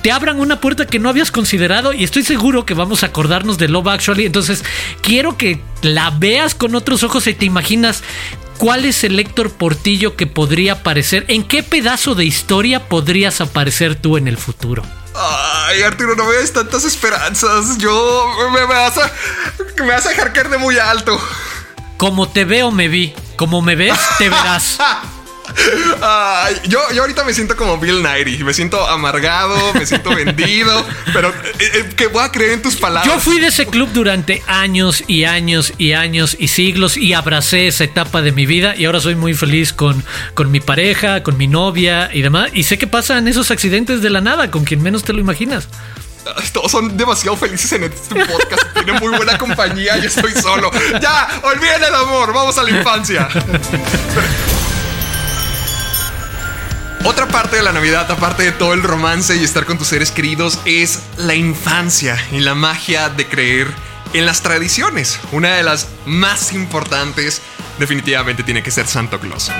[0.02, 3.58] te abran una puerta que no habías considerado y estoy seguro que vamos a acordarnos
[3.58, 4.64] de Love Actually, entonces
[5.02, 8.02] quiero que la veas con otros ojos y te imaginas
[8.58, 11.24] ¿Cuál es el Héctor Portillo que podría aparecer?
[11.28, 14.82] ¿En qué pedazo de historia podrías aparecer tú en el futuro?
[15.14, 17.78] Ay, Arturo, no me des tantas esperanzas.
[17.78, 19.12] Yo me, vas a,
[19.78, 21.20] me vas a dejar caer de muy alto.
[21.96, 23.12] Como te veo, me vi.
[23.36, 24.78] Como me ves, te verás.
[26.68, 28.44] yo, yo ahorita me siento como Bill Nighy.
[28.44, 32.76] Me siento amargado, me siento vendido, pero eh, eh, que voy a creer en tus
[32.76, 33.12] palabras.
[33.12, 37.68] Yo fui de ese club durante años y años y años y siglos y abracé
[37.68, 41.36] esa etapa de mi vida y ahora soy muy feliz con, con mi pareja, con
[41.36, 42.50] mi novia y demás.
[42.52, 45.68] Y sé que pasan esos accidentes de la nada con quien menos te lo imaginas.
[46.52, 48.72] Todos son demasiado felices en este podcast.
[48.72, 49.98] Tienen muy buena compañía.
[49.98, 50.70] y estoy solo.
[51.00, 52.32] Ya, olviden el amor.
[52.32, 53.28] Vamos a la infancia.
[57.04, 60.10] Otra parte de la Navidad, aparte de todo el romance y estar con tus seres
[60.10, 63.68] queridos, es la infancia y la magia de creer
[64.14, 65.20] en las tradiciones.
[65.30, 67.42] Una de las más importantes
[67.78, 69.50] definitivamente tiene que ser Santo Claus.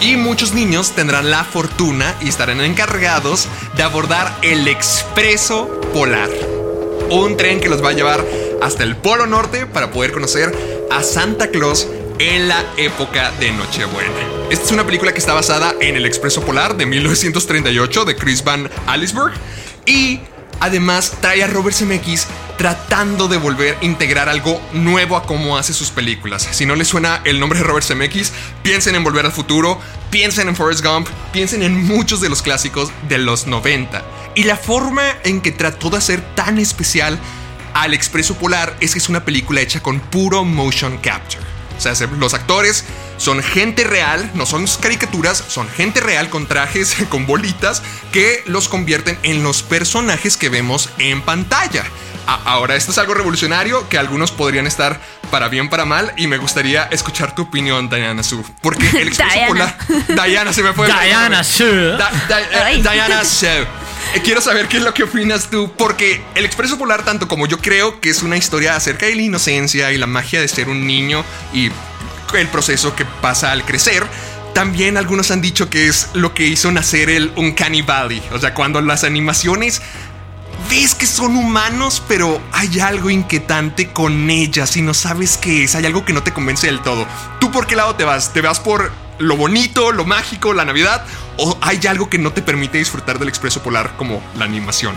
[0.00, 3.46] Y muchos niños tendrán la fortuna y estarán encargados
[3.76, 6.30] de abordar el Expreso Polar.
[7.10, 8.26] Un tren que los va a llevar
[8.60, 10.52] hasta el Polo Norte para poder conocer
[10.90, 11.86] a Santa Claus
[12.18, 14.10] en la época de Nochebuena.
[14.50, 18.42] Esta es una película que está basada en El Expreso Polar de 1938 de Chris
[18.42, 19.32] Van Allsburg
[19.84, 20.20] y
[20.60, 22.26] además trae a Robert Zemeckis
[22.56, 26.48] tratando de volver a integrar algo nuevo a cómo hace sus películas.
[26.52, 29.78] Si no les suena el nombre de Robert Zemeckis, piensen en Volver al Futuro,
[30.10, 34.02] piensen en Forrest Gump, piensen en muchos de los clásicos de los 90.
[34.34, 37.18] Y la forma en que trató de hacer tan especial
[37.74, 41.55] al Expreso Polar es que es una película hecha con puro motion capture.
[41.76, 42.84] O sea, los actores
[43.18, 48.68] son gente real, no son caricaturas, son gente real con trajes, con bolitas, que los
[48.68, 51.84] convierten en los personajes que vemos en pantalla.
[52.26, 56.38] Ahora, esto es algo revolucionario que algunos podrían estar para bien, para mal, y me
[56.38, 58.44] gustaría escuchar tu opinión, Diana Su.
[58.62, 59.78] Porque el expreso polar.
[60.08, 60.88] Diana, se me fue.
[60.88, 61.64] Diana Su.
[61.64, 63.46] Eh, Diana Su.
[64.24, 67.58] Quiero saber qué es lo que opinas tú, porque El Expreso Polar, tanto como yo
[67.58, 70.86] creo que es una historia acerca de la inocencia y la magia de ser un
[70.86, 71.70] niño y
[72.34, 74.04] el proceso que pasa al crecer,
[74.54, 78.22] también algunos han dicho que es lo que hizo nacer el Uncanny Valley.
[78.32, 79.82] O sea, cuando las animaciones
[80.70, 85.74] ves que son humanos, pero hay algo inquietante con ellas y no sabes qué es.
[85.74, 87.06] Hay algo que no te convence del todo.
[87.38, 88.32] ¿Tú por qué lado te vas?
[88.32, 91.04] ¿Te vas por lo bonito, lo mágico, la Navidad?
[91.38, 94.94] ¿O hay algo que no te permite disfrutar del Expreso Polar como la animación?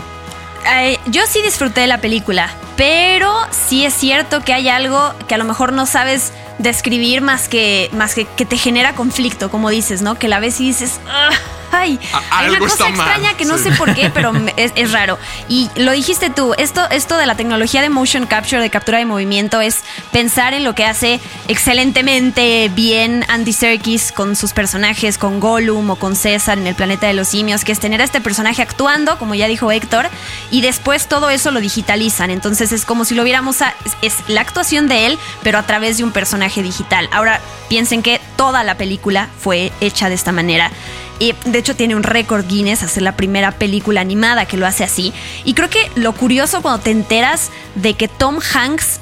[1.06, 5.38] yo sí disfruté de la película, pero sí es cierto que hay algo que a
[5.38, 10.02] lo mejor no sabes describir más que, más que que te genera conflicto, como dices,
[10.02, 10.18] ¿no?
[10.18, 11.00] Que la ves y dices,
[11.72, 11.98] ay,
[12.30, 15.18] hay una cosa extraña que no sé por qué, pero es, raro.
[15.48, 19.04] Y lo dijiste tú, esto, esto de la tecnología de motion capture, de captura de
[19.04, 19.80] movimiento, es
[20.12, 25.96] pensar en lo que hace excelentemente bien Andy Serkis con sus personajes, con Gollum o
[25.96, 29.18] con César en el planeta de los simios, que es tener a este personaje actuando,
[29.18, 30.08] como ya dijo Héctor,
[30.50, 32.30] y después todo eso lo digitalizan.
[32.30, 35.98] Entonces es como si lo viéramos a, es la actuación de él, pero a través
[35.98, 37.08] de un personaje digital.
[37.12, 40.70] Ahora piensen que toda la película fue hecha de esta manera.
[41.20, 44.82] Y de hecho tiene un récord Guinness, hacer la primera película animada que lo hace
[44.82, 45.12] así.
[45.44, 48.98] Y creo que lo curioso cuando te enteras de que Tom Hanks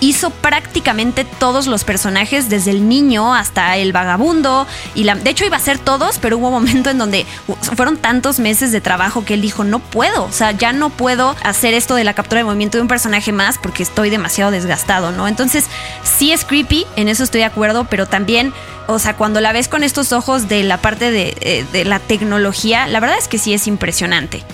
[0.00, 4.66] hizo prácticamente todos los personajes, desde el niño hasta el vagabundo.
[4.94, 7.26] Y la, de hecho iba a ser todos, pero hubo un momento en donde
[7.74, 11.34] fueron tantos meses de trabajo que él dijo, no puedo, o sea, ya no puedo
[11.42, 15.12] hacer esto de la captura de movimiento de un personaje más porque estoy demasiado desgastado,
[15.12, 15.28] ¿no?
[15.28, 15.66] Entonces,
[16.02, 18.52] sí es creepy, en eso estoy de acuerdo, pero también
[18.88, 22.86] o sea, cuando la ves con estos ojos de la parte eh, de, la tecnología,
[22.86, 24.44] la verdad es que sí es impresionante.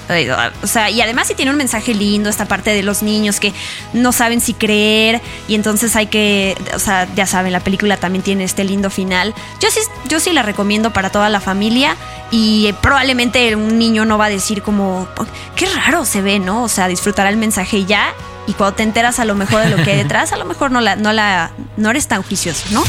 [0.63, 3.53] O sea, y además sí tiene un mensaje lindo esta parte de los niños que
[3.93, 8.23] no saben si creer y entonces hay que, o sea, ya saben, la película también
[8.23, 9.35] tiene este lindo final.
[9.61, 11.97] Yo sí, yo sí la recomiendo para toda la familia
[12.31, 15.09] y probablemente un niño no va a decir como,
[15.57, 16.63] qué raro se ve, ¿no?
[16.63, 18.13] O sea, disfrutará el mensaje y ya.
[18.47, 20.71] Y cuando te enteras a lo mejor de lo que hay detrás, a lo mejor
[20.71, 22.83] no la, no la, no eres tan juicioso, ¿no?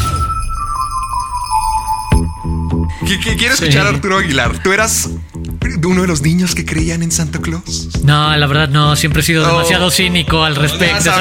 [3.37, 4.61] quiero escuchar a Arturo Aguilar.
[4.63, 5.09] Tú eras.
[5.85, 7.89] Uno de los niños que creían en Santa Claus?
[8.03, 11.11] No, la verdad no, siempre he sido demasiado cínico al respecto.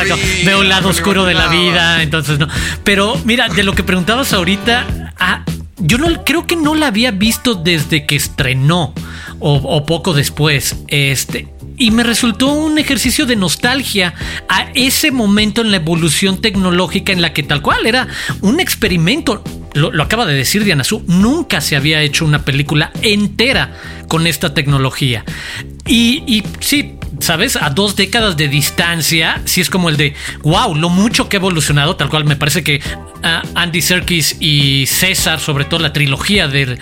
[0.45, 2.49] Veo un lado oscuro de la vida, entonces no.
[2.85, 5.45] Pero mira, de lo que preguntabas ahorita, ah,
[5.79, 8.95] yo no creo que no la había visto desde que estrenó
[9.39, 10.77] o, o poco después.
[10.89, 14.15] Este, y me resultó un ejercicio de nostalgia
[14.49, 18.09] a ese momento en la evolución tecnológica en la que tal cual era
[18.41, 19.43] un experimento.
[19.75, 23.73] Lo, acaba de decir Diana Su, nunca se había hecho una película entera
[24.09, 25.25] con esta tecnología.
[25.87, 27.57] Y, y sí, ¿sabes?
[27.57, 31.41] A dos décadas de distancia, sí es como el de, wow, lo mucho que ha
[31.41, 32.81] evolucionado, tal cual me parece que
[33.23, 36.81] uh, Andy Serkis y César, sobre todo la trilogía del,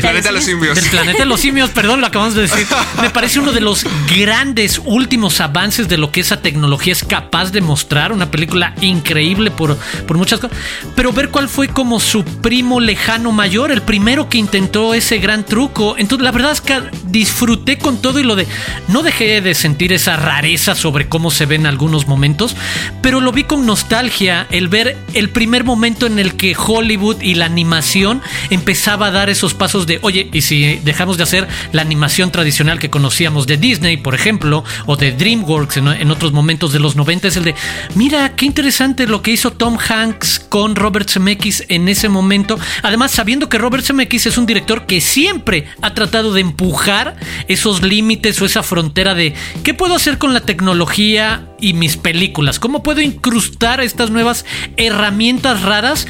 [0.00, 0.76] planeta de los simios.
[0.76, 2.66] Del planeta de los simios, perdón, lo acabamos de decir,
[3.02, 3.84] me parece uno de los
[4.16, 9.50] grandes últimos avances de lo que esa tecnología es capaz de mostrar, una película increíble
[9.50, 10.56] por, por muchas cosas,
[10.94, 15.44] pero ver cuál fue como su primo lejano mayor, el primero que intentó ese gran
[15.44, 18.46] truco, entonces la verdad es que disfruté con todo y lo de,
[18.86, 22.54] no dejé de sentir esa rareza sobre cómo se ven algunos momentos,
[23.00, 27.34] pero lo vi con nostalgia el ver el primer momento en el que Hollywood y
[27.34, 31.80] la animación empezaba a dar esos pasos de, oye, y si dejamos de hacer la
[31.80, 36.80] animación tradicional que conocíamos de Disney, por ejemplo, o de DreamWorks en, otros momentos de
[36.80, 37.54] los 90, es el de,
[37.94, 42.58] mira, qué interesante lo que hizo Tom Hanks con Robert Zemeckis en ese momento.
[42.82, 47.16] Además, sabiendo que Robert Zemeckis es un director que siempre ha tratado de empujar
[47.48, 52.58] esos límites o esa frontera de ¿Qué puedo hacer con la tecnología y mis películas?
[52.58, 54.44] ¿Cómo puedo incrustar estas nuevas
[54.76, 56.06] herramientas raras?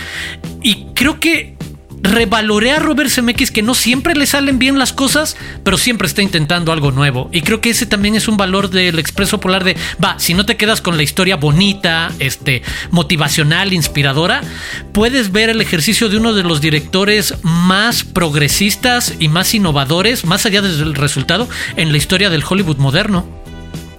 [0.63, 1.54] Y creo que
[2.05, 6.23] revaloré a Robert Zemeckis que no siempre le salen bien las cosas, pero siempre está
[6.23, 7.29] intentando algo nuevo.
[7.33, 10.47] Y creo que ese también es un valor del Expreso Polar de, va, si no
[10.47, 14.43] te quedas con la historia bonita, este, motivacional, inspiradora,
[14.93, 20.47] puedes ver el ejercicio de uno de los directores más progresistas y más innovadores, más
[20.47, 23.44] allá del resultado, en la historia del Hollywood moderno.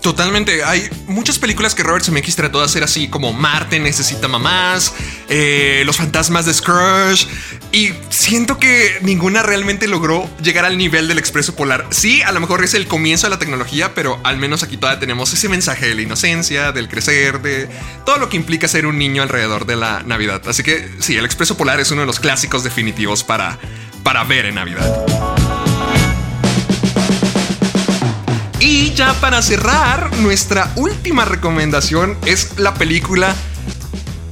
[0.05, 0.63] Totalmente.
[0.63, 4.93] Hay muchas películas que Robert Zemeckis trató de hacer así como Marte necesita mamás,
[5.29, 7.25] eh, Los fantasmas de Scrooge
[7.71, 11.87] y siento que ninguna realmente logró llegar al nivel del Expreso Polar.
[11.89, 14.99] Sí, a lo mejor es el comienzo de la tecnología, pero al menos aquí todavía
[14.99, 17.67] tenemos ese mensaje de la inocencia, del crecer, de
[18.05, 20.39] todo lo que implica ser un niño alrededor de la Navidad.
[20.47, 23.57] Así que sí, el Expreso Polar es uno de los clásicos definitivos para,
[24.03, 25.14] para ver en Navidad.
[28.59, 33.35] Y ya para cerrar, nuestra última recomendación es la película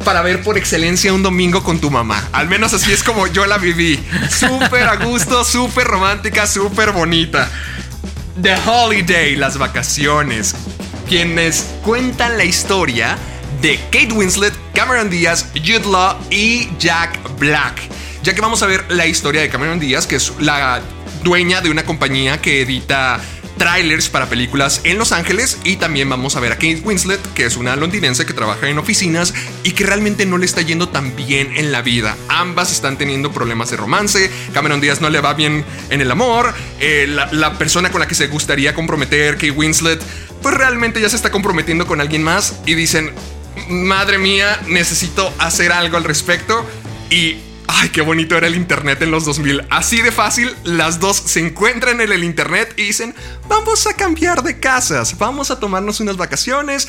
[0.05, 2.27] para ver por excelencia un domingo con tu mamá.
[2.31, 4.03] Al menos así es como yo la viví.
[4.29, 7.49] Súper a gusto, súper romántica, súper bonita.
[8.41, 10.55] The Holiday, las vacaciones.
[11.07, 13.17] Quienes cuentan la historia
[13.61, 17.81] de Kate Winslet, Cameron Diaz, Jude Law y Jack Black.
[18.23, 20.81] Ya que vamos a ver la historia de Cameron Diaz, que es la
[21.23, 23.19] dueña de una compañía que edita
[23.63, 27.45] trailers para películas en Los Ángeles y también vamos a ver a Kate Winslet, que
[27.45, 31.15] es una londinense que trabaja en oficinas y que realmente no le está yendo tan
[31.15, 32.17] bien en la vida.
[32.27, 36.53] Ambas están teniendo problemas de romance, Cameron Díaz no le va bien en el amor,
[36.81, 40.01] eh, la, la, persona con la que se gustaría comprometer, Kate Winslet,
[40.41, 43.13] pues realmente ya se está comprometiendo con alguien más y dicen,
[43.69, 46.65] madre mía, necesito hacer algo al respecto
[47.09, 47.37] y
[47.75, 49.65] Ay, qué bonito era el Internet en los 2000.
[49.69, 53.15] Así de fácil, las dos se encuentran en el Internet y dicen,
[53.49, 56.87] vamos a cambiar de casas, vamos a tomarnos unas vacaciones,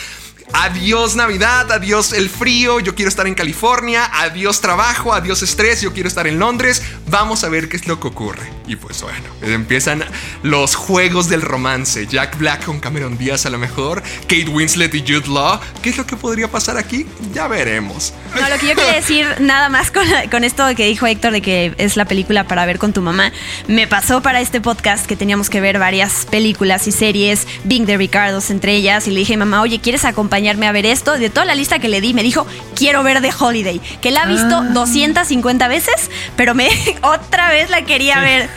[0.53, 5.93] Adiós Navidad, adiós el frío, yo quiero estar en California, adiós trabajo, adiós estrés, yo
[5.93, 8.53] quiero estar en Londres, vamos a ver qué es lo que ocurre.
[8.67, 10.05] Y pues bueno, empiezan
[10.43, 15.01] los juegos del romance, Jack Black con Cameron Díaz a lo mejor, Kate Winslet y
[15.01, 17.07] Jude Law, ¿qué es lo que podría pasar aquí?
[17.33, 18.13] Ya veremos.
[18.35, 21.75] No, lo que yo quería decir nada más con, esto que dijo Héctor de que
[21.79, 23.33] es la película para ver con tu mamá,
[23.67, 27.97] me pasó para este podcast que teníamos que ver varias películas y series, Bing de
[27.97, 30.34] Ricardos entre ellas, y le dije, mamá, oye, ¿quieres acompañar?
[30.35, 31.19] A ver esto.
[31.19, 34.23] De toda la lista que le di, me dijo, quiero ver The Holiday, que la
[34.23, 35.69] ha visto 250 ah.
[35.69, 36.69] veces, pero me
[37.03, 38.51] otra vez la quería ver.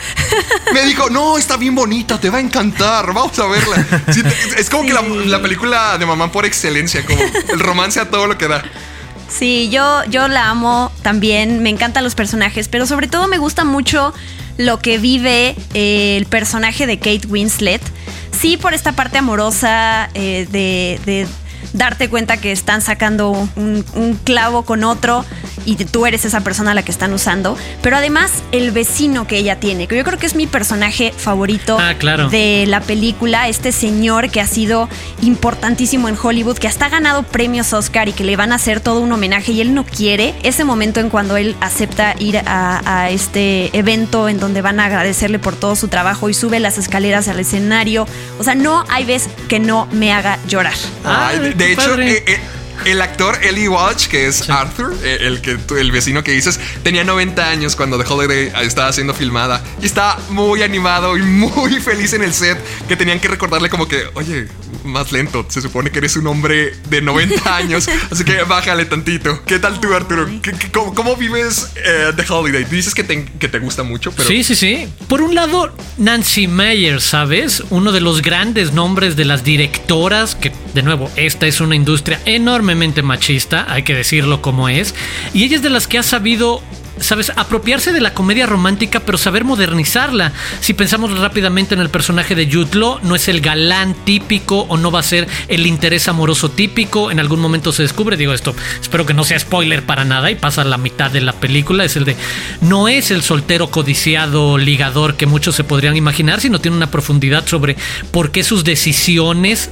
[0.74, 3.86] Me dijo, no, está bien bonita, te va a encantar, vamos a verla.
[4.58, 8.38] es como que la, película de mamá por excelencia, como el romance a todo lo
[8.38, 8.64] que da.
[9.30, 13.66] Sí, yo, yo la amo también, me encantan los personajes, pero sobre todo me gusta
[13.66, 14.14] mucho
[14.58, 17.82] lo que vive eh, el personaje de Kate Winslet.
[18.32, 21.28] Sí, por esta parte amorosa eh, de
[21.78, 25.24] darte cuenta que están sacando un, un clavo con otro
[25.66, 27.58] y tú eres esa persona a la que están usando.
[27.82, 31.78] Pero además, el vecino que ella tiene, que yo creo que es mi personaje favorito
[31.80, 32.30] Ah, claro.
[32.30, 34.88] de la película, este señor que ha sido
[35.22, 38.80] importantísimo en Hollywood, que hasta ha ganado premios Oscar y que le van a hacer
[38.80, 40.34] todo un homenaje y él no quiere.
[40.44, 44.86] Ese momento en cuando él acepta ir a, a este evento en donde van a
[44.86, 48.08] agradecerle por todo su trabajo y sube las escaleras al escenario.
[48.40, 50.74] O sea, no hay vez que no me haga llorar.
[51.04, 52.40] Ay, de, Ay, de hecho, eh, eh,
[52.86, 57.04] el actor Eli Walsh, que es Arthur, eh, el, que, el vecino que dices, tenía
[57.04, 62.14] 90 años cuando The Holiday estaba siendo filmada y estaba muy animado y muy feliz
[62.14, 62.58] en el set
[62.88, 64.48] que tenían que recordarle como que, oye,
[64.84, 69.44] más lento, se supone que eres un hombre de 90 años, así que bájale tantito.
[69.46, 70.28] ¿Qué tal tú, Arturo?
[70.42, 72.64] ¿Qué- qué- cómo, cómo vives eh, The Holiday?
[72.66, 74.28] Dices que te, que te gusta mucho, pero...
[74.28, 74.88] Sí, sí, sí.
[75.10, 77.64] Por un lado, Nancy Meyer, ¿sabes?
[77.70, 82.22] Uno de los grandes nombres de las directoras, que de nuevo, esta es una industria
[82.76, 84.94] machista, hay que decirlo como es,
[85.34, 86.62] y ella es de las que ha sabido...
[87.00, 87.32] ¿Sabes?
[87.36, 90.34] Apropiarse de la comedia romántica, pero saber modernizarla.
[90.62, 94.90] Si pensamos rápidamente en el personaje de Law, no es el galán típico o no
[94.90, 97.12] va a ser el interés amoroso típico.
[97.12, 100.36] En algún momento se descubre, digo esto, espero que no sea spoiler para nada y
[100.36, 101.86] pasa la mitad de la película.
[101.86, 102.16] Es el de,
[102.62, 107.46] no es el soltero codiciado ligador que muchos se podrían imaginar, sino tiene una profundidad
[107.46, 107.76] sobre
[108.10, 109.70] por qué sus decisiones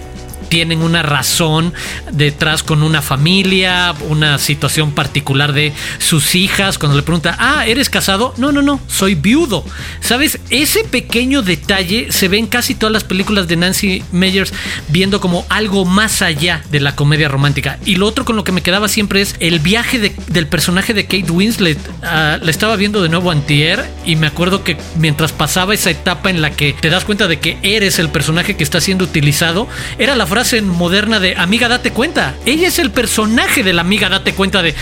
[0.50, 1.74] tienen una razón
[2.12, 6.78] detrás con una familia, una situación particular de sus hijas.
[6.78, 8.34] Cuando le pregunta, ah, ¿eres casado?
[8.38, 9.64] No, no, no, soy viudo.
[10.00, 10.40] ¿Sabes?
[10.50, 14.54] Ese pequeño detalle se ve en casi todas las películas de Nancy Meyers,
[14.90, 17.80] viendo como algo más allá de la comedia romántica.
[17.86, 20.94] Y lo otro con lo que me quedaba siempre es el viaje de- del personaje
[20.94, 21.78] de Kate Winslet.
[22.04, 26.30] Ah, la estaba viendo de nuevo antier y me acuerdo que mientras pasaba esa etapa
[26.30, 29.68] en la que te das cuenta de que eres el personaje que está siendo utilizado,
[29.98, 32.36] era la frase moderna de amiga date cuenta.
[32.46, 34.76] Ella es el personaje de la amiga date cuenta de,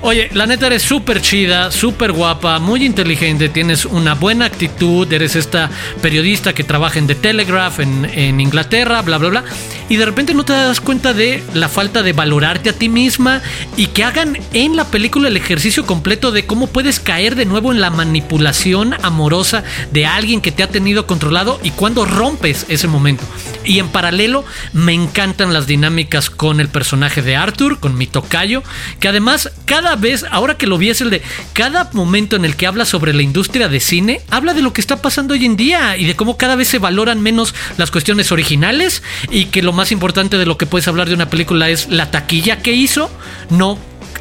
[0.00, 5.36] oye, la neta eres súper chida, súper guapa, muy inteligente, tienes una buena actitud, eres
[5.36, 5.70] esta
[6.00, 9.44] periodista que trabaja en The Telegraph en, Inglaterra, bla, bla, bla.
[9.88, 13.40] Y de repente no te das cuenta de la falta de valorarte a ti misma
[13.76, 17.72] y que hagan en la película el ejercicio completo de cómo puedes caer de nuevo
[17.72, 22.86] en la manipulación amorosa de alguien que te ha tenido controlado y cuando rompes ese
[22.86, 23.24] momento.
[23.64, 28.62] Y en paralelo me encantan las dinámicas con el personaje de Arthur, con mi tocayo,
[29.00, 31.22] que además cada vez, ahora que lo vi es el de
[31.52, 34.80] cada momento en el que habla sobre la industria de cine, habla de lo que
[34.80, 38.32] está pasando hoy en día y de cómo cada vez se valoran menos las cuestiones
[38.32, 41.88] originales y que lo más importante de lo que puedes hablar de una película es
[41.88, 43.10] la taquilla que hizo,
[43.50, 43.78] no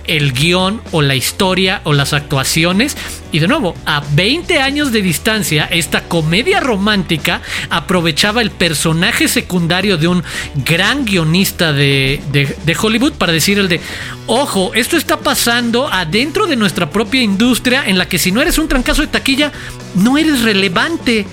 [0.08, 2.96] el guion o la historia o las actuaciones.
[3.32, 9.98] Y de nuevo, a 20 años de distancia, esta comedia romántica aprovechaba el personaje secundario
[9.98, 10.24] de un
[10.66, 13.82] gran guionista de, de- de Hollywood para decir el de,
[14.28, 18.58] ojo, esto está pasando adentro de nuestra propia industria en la que si no eres
[18.58, 19.52] un trancazo de taquilla,
[19.96, 21.28] no eres relevante.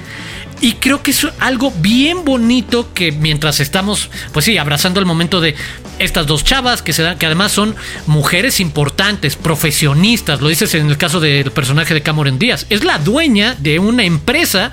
[0.65, 5.43] Y creo que es algo bien bonito que mientras estamos, pues sí, abrazando el momento
[5.43, 5.55] de
[5.99, 10.89] estas dos chavas que se dan, que además son mujeres importantes, profesionistas, lo dices en
[10.89, 14.73] el caso del personaje de Cameron Díaz, es la dueña de una empresa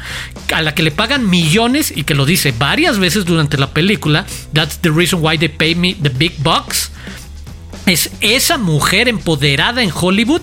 [0.55, 4.25] a la que le pagan millones y que lo dice varias veces durante la película,
[4.53, 6.89] that's the reason why they pay me the big bucks
[7.85, 10.41] es esa mujer empoderada en Hollywood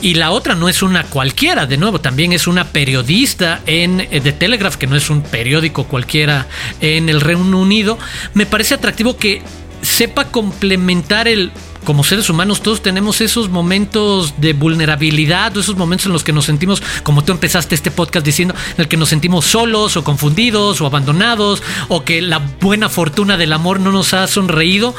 [0.00, 4.20] y la otra no es una cualquiera, de nuevo, también es una periodista en eh,
[4.22, 6.46] The Telegraph, que no es un periódico cualquiera
[6.80, 7.98] en el Reino Unido.
[8.34, 9.42] Me parece atractivo que
[9.82, 11.52] sepa complementar el
[11.84, 16.44] como seres humanos todos tenemos esos momentos de vulnerabilidad, esos momentos en los que nos
[16.44, 20.80] sentimos, como tú empezaste este podcast diciendo, en el que nos sentimos solos o confundidos
[20.80, 24.94] o abandonados, o que la buena fortuna del amor no nos ha sonreído,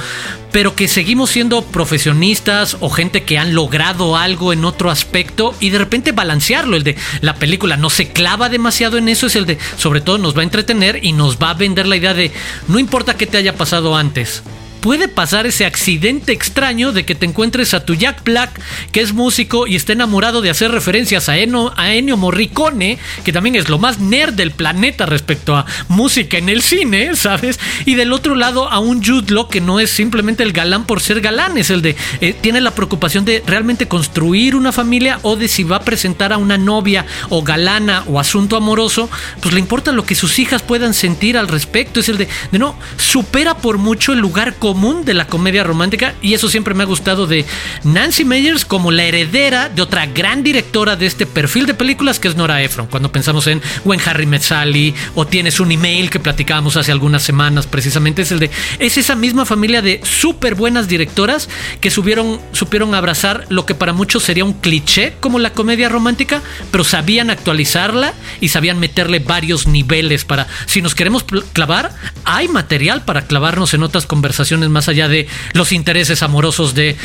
[0.51, 5.69] pero que seguimos siendo profesionistas o gente que han logrado algo en otro aspecto y
[5.69, 9.45] de repente balancearlo, el de la película no se clava demasiado en eso, es el
[9.45, 12.32] de sobre todo nos va a entretener y nos va a vender la idea de
[12.67, 14.43] no importa qué te haya pasado antes,
[14.82, 18.59] puede pasar ese accidente extraño de que te encuentres a tu Jack Black,
[18.91, 23.32] que es músico y está enamorado de hacer referencias a, Eno- a Ennio Morricone, que
[23.32, 27.59] también es lo más nerd del planeta respecto a música en el cine, ¿sabes?
[27.86, 30.99] Y del otro lado a un Jude Law que no es simplemente el galán por
[30.99, 35.36] ser galán, es el de, eh, tiene la preocupación de realmente construir una familia o
[35.36, 39.09] de si va a presentar a una novia o galana o asunto amoroso,
[39.41, 42.57] pues le importa lo que sus hijas puedan sentir al respecto, es el de, de
[42.57, 46.74] no, supera por mucho el lugar común común de la comedia romántica y eso siempre
[46.74, 47.45] me ha gustado de
[47.84, 52.30] Nancy Meyers como la heredera de otra gran directora de este perfil de películas que
[52.30, 52.88] es Nora Ephron.
[52.88, 57.22] Cuando pensamos en When Harry Met Sally o tienes un email que platicábamos hace algunas
[57.22, 58.49] semanas, precisamente es el de
[58.80, 61.49] es esa misma familia de súper buenas directoras
[61.82, 66.41] que subieron, supieron abrazar lo que para muchos sería un cliché como la comedia romántica,
[66.72, 71.93] pero sabían actualizarla y sabían meterle varios niveles para si nos queremos clavar,
[72.24, 76.95] hay material para clavarnos en otras conversaciones más allá de los intereses amorosos de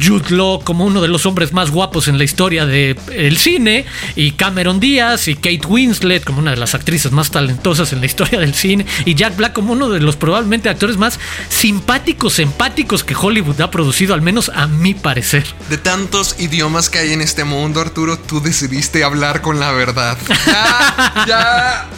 [0.00, 3.84] Jude Law como uno de los hombres más guapos en la historia del cine,
[4.16, 8.06] y Cameron Díaz y Kate Winslet como una de las actrices más talentosas en la
[8.06, 11.18] historia del cine, y Jack Black como uno de los probablemente actores más
[11.48, 15.44] simpáticos, empáticos que Hollywood ha producido, al menos a mi parecer.
[15.68, 20.16] De tantos idiomas que hay en este mundo, Arturo, tú decidiste hablar con la verdad.
[20.46, 21.88] Ya, ya.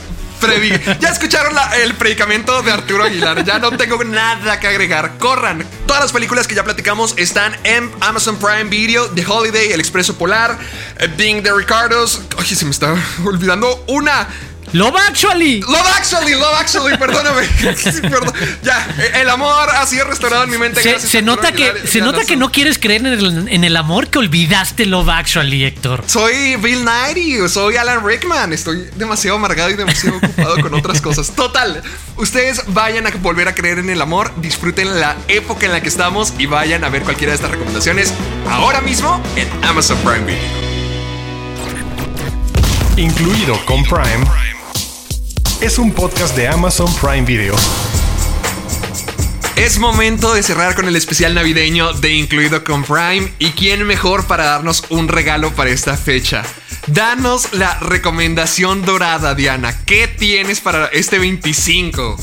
[1.00, 3.44] Ya escucharon el predicamento de Arturo Aguilar.
[3.44, 5.18] Ya no tengo nada que agregar.
[5.18, 5.64] Corran.
[5.86, 10.16] Todas las películas que ya platicamos están en Amazon Prime Video, The Holiday, El Expreso
[10.16, 10.58] Polar,
[10.98, 12.22] eh, Being the Ricardos.
[12.38, 14.28] Oye, se me está olvidando una.
[14.72, 15.60] Love Actually.
[15.60, 17.46] Love Actually, Love Actually, perdóname.
[18.62, 20.98] Ya, el amor ha sido restaurado en mi mente.
[20.98, 25.08] Se, nota que, se nota que no quieres creer en el, amor que olvidaste Love
[25.10, 26.04] Actually, Héctor.
[26.06, 28.52] Soy Bill Nighy, soy Alan Rickman.
[28.52, 31.30] Estoy demasiado amargado y demasiado ocupado con otras cosas.
[31.34, 31.82] Total,
[32.16, 35.88] ustedes vayan a volver a creer en el amor, disfruten la época en la que
[35.88, 38.12] estamos y vayan a ver cualquiera de estas recomendaciones
[38.50, 40.66] ahora mismo en Amazon Prime Video.
[42.96, 44.24] Incluido con Prime
[45.60, 47.54] es un podcast de Amazon Prime Video.
[49.56, 53.32] Es momento de cerrar con el especial navideño de Incluido con Prime.
[53.38, 56.42] ¿Y quién mejor para darnos un regalo para esta fecha?
[56.88, 59.74] Danos la recomendación dorada, Diana.
[59.86, 62.16] ¿Qué tienes para este 25?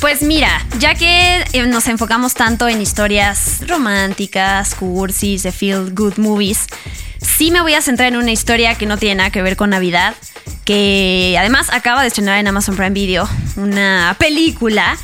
[0.00, 6.18] Pues mira, ya que eh, nos enfocamos tanto en historias románticas, cursis, de feel good
[6.18, 6.66] movies,
[7.24, 9.70] sí me voy a centrar en una historia que no tiene nada que ver con
[9.70, 10.14] Navidad
[10.64, 14.96] que además acaba de estrenar en Amazon Prime Video una película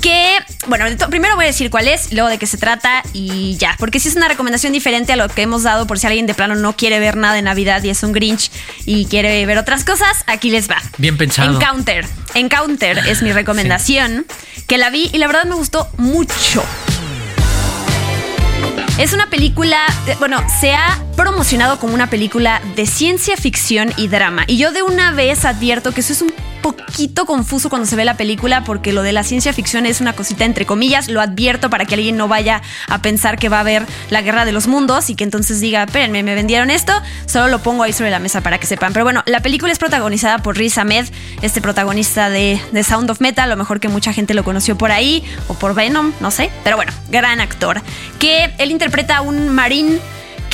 [0.00, 3.74] que, bueno, primero voy a decir cuál es, luego de qué se trata y ya,
[3.78, 6.34] porque si es una recomendación diferente a lo que hemos dado por si alguien de
[6.34, 8.50] plano no quiere ver nada de Navidad y es un Grinch
[8.84, 10.80] y quiere ver otras cosas, aquí les va.
[10.98, 11.56] Bien pensado.
[11.56, 12.06] Encounter.
[12.34, 14.26] Encounter es mi recomendación,
[14.66, 16.64] que la vi y la verdad me gustó mucho.
[18.98, 19.76] Es una película,
[20.18, 24.44] bueno, se ha promocionado como una película de ciencia ficción y drama.
[24.46, 26.32] Y yo de una vez advierto que eso es un
[26.72, 30.14] poquito confuso cuando se ve la película porque lo de la ciencia ficción es una
[30.14, 31.08] cosita entre comillas.
[31.08, 34.44] Lo advierto para que alguien no vaya a pensar que va a haber la guerra
[34.44, 36.92] de los mundos y que entonces diga, espérenme, me vendieron esto.
[37.26, 38.92] Solo lo pongo ahí sobre la mesa para que sepan.
[38.92, 41.06] Pero bueno, la película es protagonizada por Riz Ahmed,
[41.42, 43.44] este protagonista de, de Sound of Metal.
[43.44, 46.50] A lo mejor que mucha gente lo conoció por ahí o por Venom, no sé.
[46.64, 47.82] Pero bueno, gran actor.
[48.18, 50.00] Que él interpreta a un marín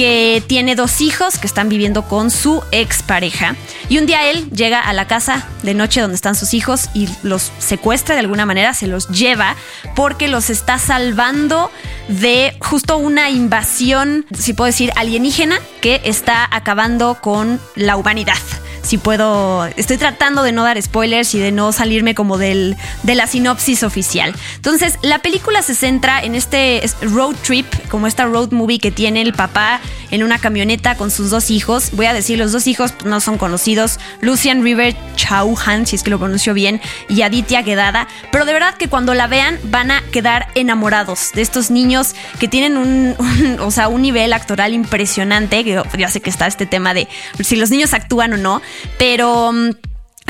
[0.03, 3.55] que tiene dos hijos que están viviendo con su expareja.
[3.89, 7.09] Y un día él llega a la casa de noche donde están sus hijos y
[7.23, 9.55] los secuestra de alguna manera, se los lleva
[9.95, 11.71] porque los está salvando
[12.09, 18.35] de justo una invasión, si puedo decir, alienígena que está acabando con la humanidad
[18.83, 19.67] si puedo.
[19.77, 23.83] Estoy tratando de no dar spoilers y de no salirme como del, de la sinopsis
[23.83, 24.35] oficial.
[24.57, 29.23] Entonces, la película se centra en este road trip, como esta road movie que tiene
[29.23, 29.81] el papá
[30.11, 31.91] en una camioneta con sus dos hijos.
[31.93, 36.11] Voy a decir, los dos hijos no son conocidos: Lucian River Chauhan, si es que
[36.11, 38.09] lo pronuncio bien, y Aditya Gedada.
[38.31, 42.49] Pero de verdad que cuando la vean van a quedar enamorados de estos niños que
[42.49, 43.17] tienen un,
[43.61, 45.65] o sea, un nivel actoral impresionante.
[45.65, 47.09] Que ya sé que está este tema de
[47.41, 48.63] si los niños actúan o no,
[48.99, 49.71] pero mm,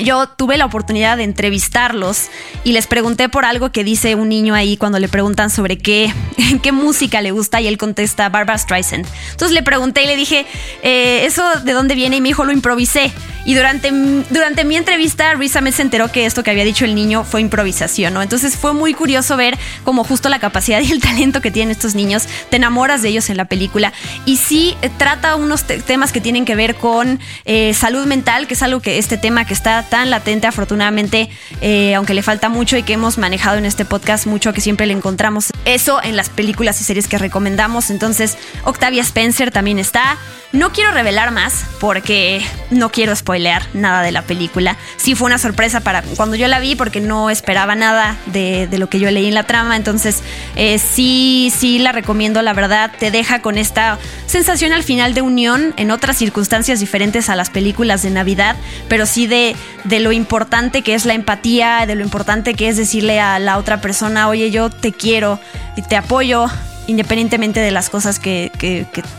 [0.02, 2.28] yo tuve la oportunidad de entrevistarlos
[2.64, 6.12] y les pregunté por algo que dice un niño ahí cuando le preguntan sobre qué,
[6.62, 9.06] qué música le gusta y él contesta Barbara Streisand.
[9.30, 10.46] Entonces le pregunté y le dije,
[10.82, 12.16] eh, ¿eso de dónde viene?
[12.16, 13.12] Y me dijo, lo improvisé.
[13.44, 13.90] Y durante,
[14.30, 17.40] durante mi entrevista, Risa me se enteró que esto que había dicho el niño fue
[17.40, 18.22] improvisación, ¿no?
[18.22, 21.94] Entonces fue muy curioso ver como justo la capacidad y el talento que tienen estos
[21.94, 22.24] niños.
[22.50, 23.92] Te enamoras de ellos en la película.
[24.26, 28.54] Y sí eh, trata unos temas que tienen que ver con eh, salud mental, que
[28.54, 31.28] es algo que este tema que está tan latente, afortunadamente,
[31.60, 34.86] eh, aunque le falta mucho y que hemos manejado en este podcast mucho, que siempre
[34.86, 37.90] le encontramos eso en las películas y series que recomendamos.
[37.90, 40.16] Entonces, Octavia Spencer también está.
[40.52, 44.76] No quiero revelar más porque no quiero spoiler spoilear nada de la película.
[44.96, 48.88] Sí fue una sorpresa para cuando yo la vi porque no esperaba nada de, lo
[48.88, 49.76] que yo leí en la trama.
[49.76, 50.22] Entonces,
[50.54, 52.90] eh, sí, sí la recomiendo, la verdad.
[52.98, 57.48] Te deja con esta sensación al final de unión en otras circunstancias diferentes a las
[57.48, 58.56] películas de Navidad,
[58.88, 62.76] pero sí de, de lo importante que es la empatía, de lo importante que es
[62.76, 65.40] decirle a la otra persona, oye, yo te quiero
[65.76, 66.48] y te apoyo
[66.86, 68.50] independientemente de las cosas que,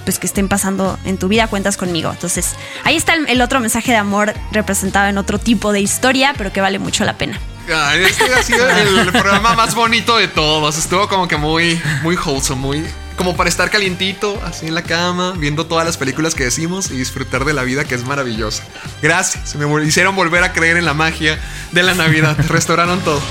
[0.05, 2.11] pues, que estén pasando en tu vida, cuentas conmigo.
[2.11, 6.51] Entonces, ahí está el, otro mensaje de amor representado en otro tipo de historia, pero
[6.51, 7.39] que vale mucho la pena.
[7.95, 10.77] este ha sido el programa más bonito de todos.
[10.77, 12.85] Estuvo como que muy, muy wholesome, muy
[13.15, 16.97] como para estar calientito, así en la cama, viendo todas las películas que decimos y
[16.97, 18.63] disfrutar de la vida que es maravillosa.
[19.01, 21.39] Gracias, me hicieron volver a creer en la magia
[21.71, 22.35] de la Navidad.
[22.49, 23.21] Restauraron todo.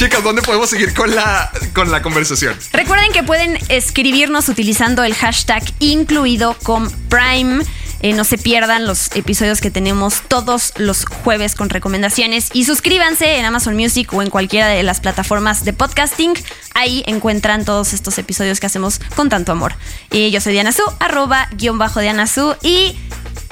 [0.00, 2.56] Chicas, ¿dónde podemos seguir con la, con la conversación?
[2.72, 7.62] Recuerden que pueden escribirnos utilizando el hashtag incluido con Prime.
[8.00, 12.48] Eh, no se pierdan los episodios que tenemos todos los jueves con recomendaciones.
[12.54, 16.32] Y suscríbanse en Amazon Music o en cualquiera de las plataformas de podcasting.
[16.72, 19.74] Ahí encuentran todos estos episodios que hacemos con tanto amor.
[20.10, 22.56] Y yo soy Diana Su, arroba guion bajo Diana Su.
[22.62, 22.98] Y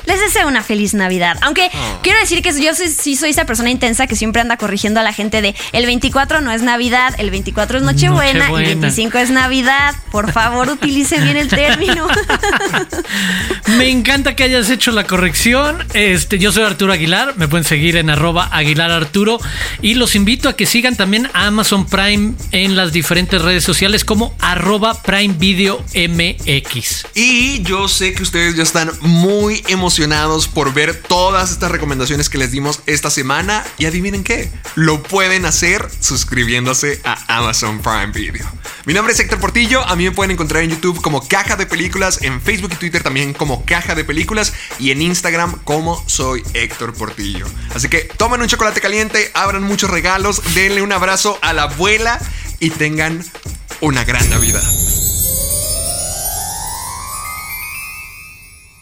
[0.08, 1.36] les deseo una feliz Navidad.
[1.42, 1.98] Aunque ah.
[2.02, 5.12] quiero decir que yo sí soy esa persona intensa que siempre anda corrigiendo a la
[5.12, 9.30] gente de el 24 no es Navidad, el 24 es Nochebuena, y el 25 es
[9.30, 9.94] Navidad.
[10.10, 12.08] Por favor, utilice bien el término.
[13.76, 15.84] Me encanta que hayas hecho la corrección.
[15.92, 19.38] Este, yo soy Arturo Aguilar, me pueden seguir en arroba Aguilar Arturo
[19.82, 24.06] y los invito a que sigan también a Amazon Prime en las diferentes redes sociales
[24.06, 27.08] como arroba Prime Video MX.
[27.14, 29.62] Y yo sé que ustedes ya están muy
[30.54, 33.64] por ver todas estas recomendaciones que les dimos esta semana.
[33.78, 38.46] Y adivinen qué, lo pueden hacer suscribiéndose a Amazon Prime Video.
[38.84, 41.66] Mi nombre es Héctor Portillo, a mí me pueden encontrar en YouTube como Caja de
[41.66, 46.44] Películas, en Facebook y Twitter también como Caja de Películas y en Instagram como soy
[46.54, 47.46] Héctor Portillo.
[47.74, 52.20] Así que tomen un chocolate caliente, abran muchos regalos, denle un abrazo a la abuela
[52.60, 53.24] y tengan
[53.80, 54.62] una gran Navidad.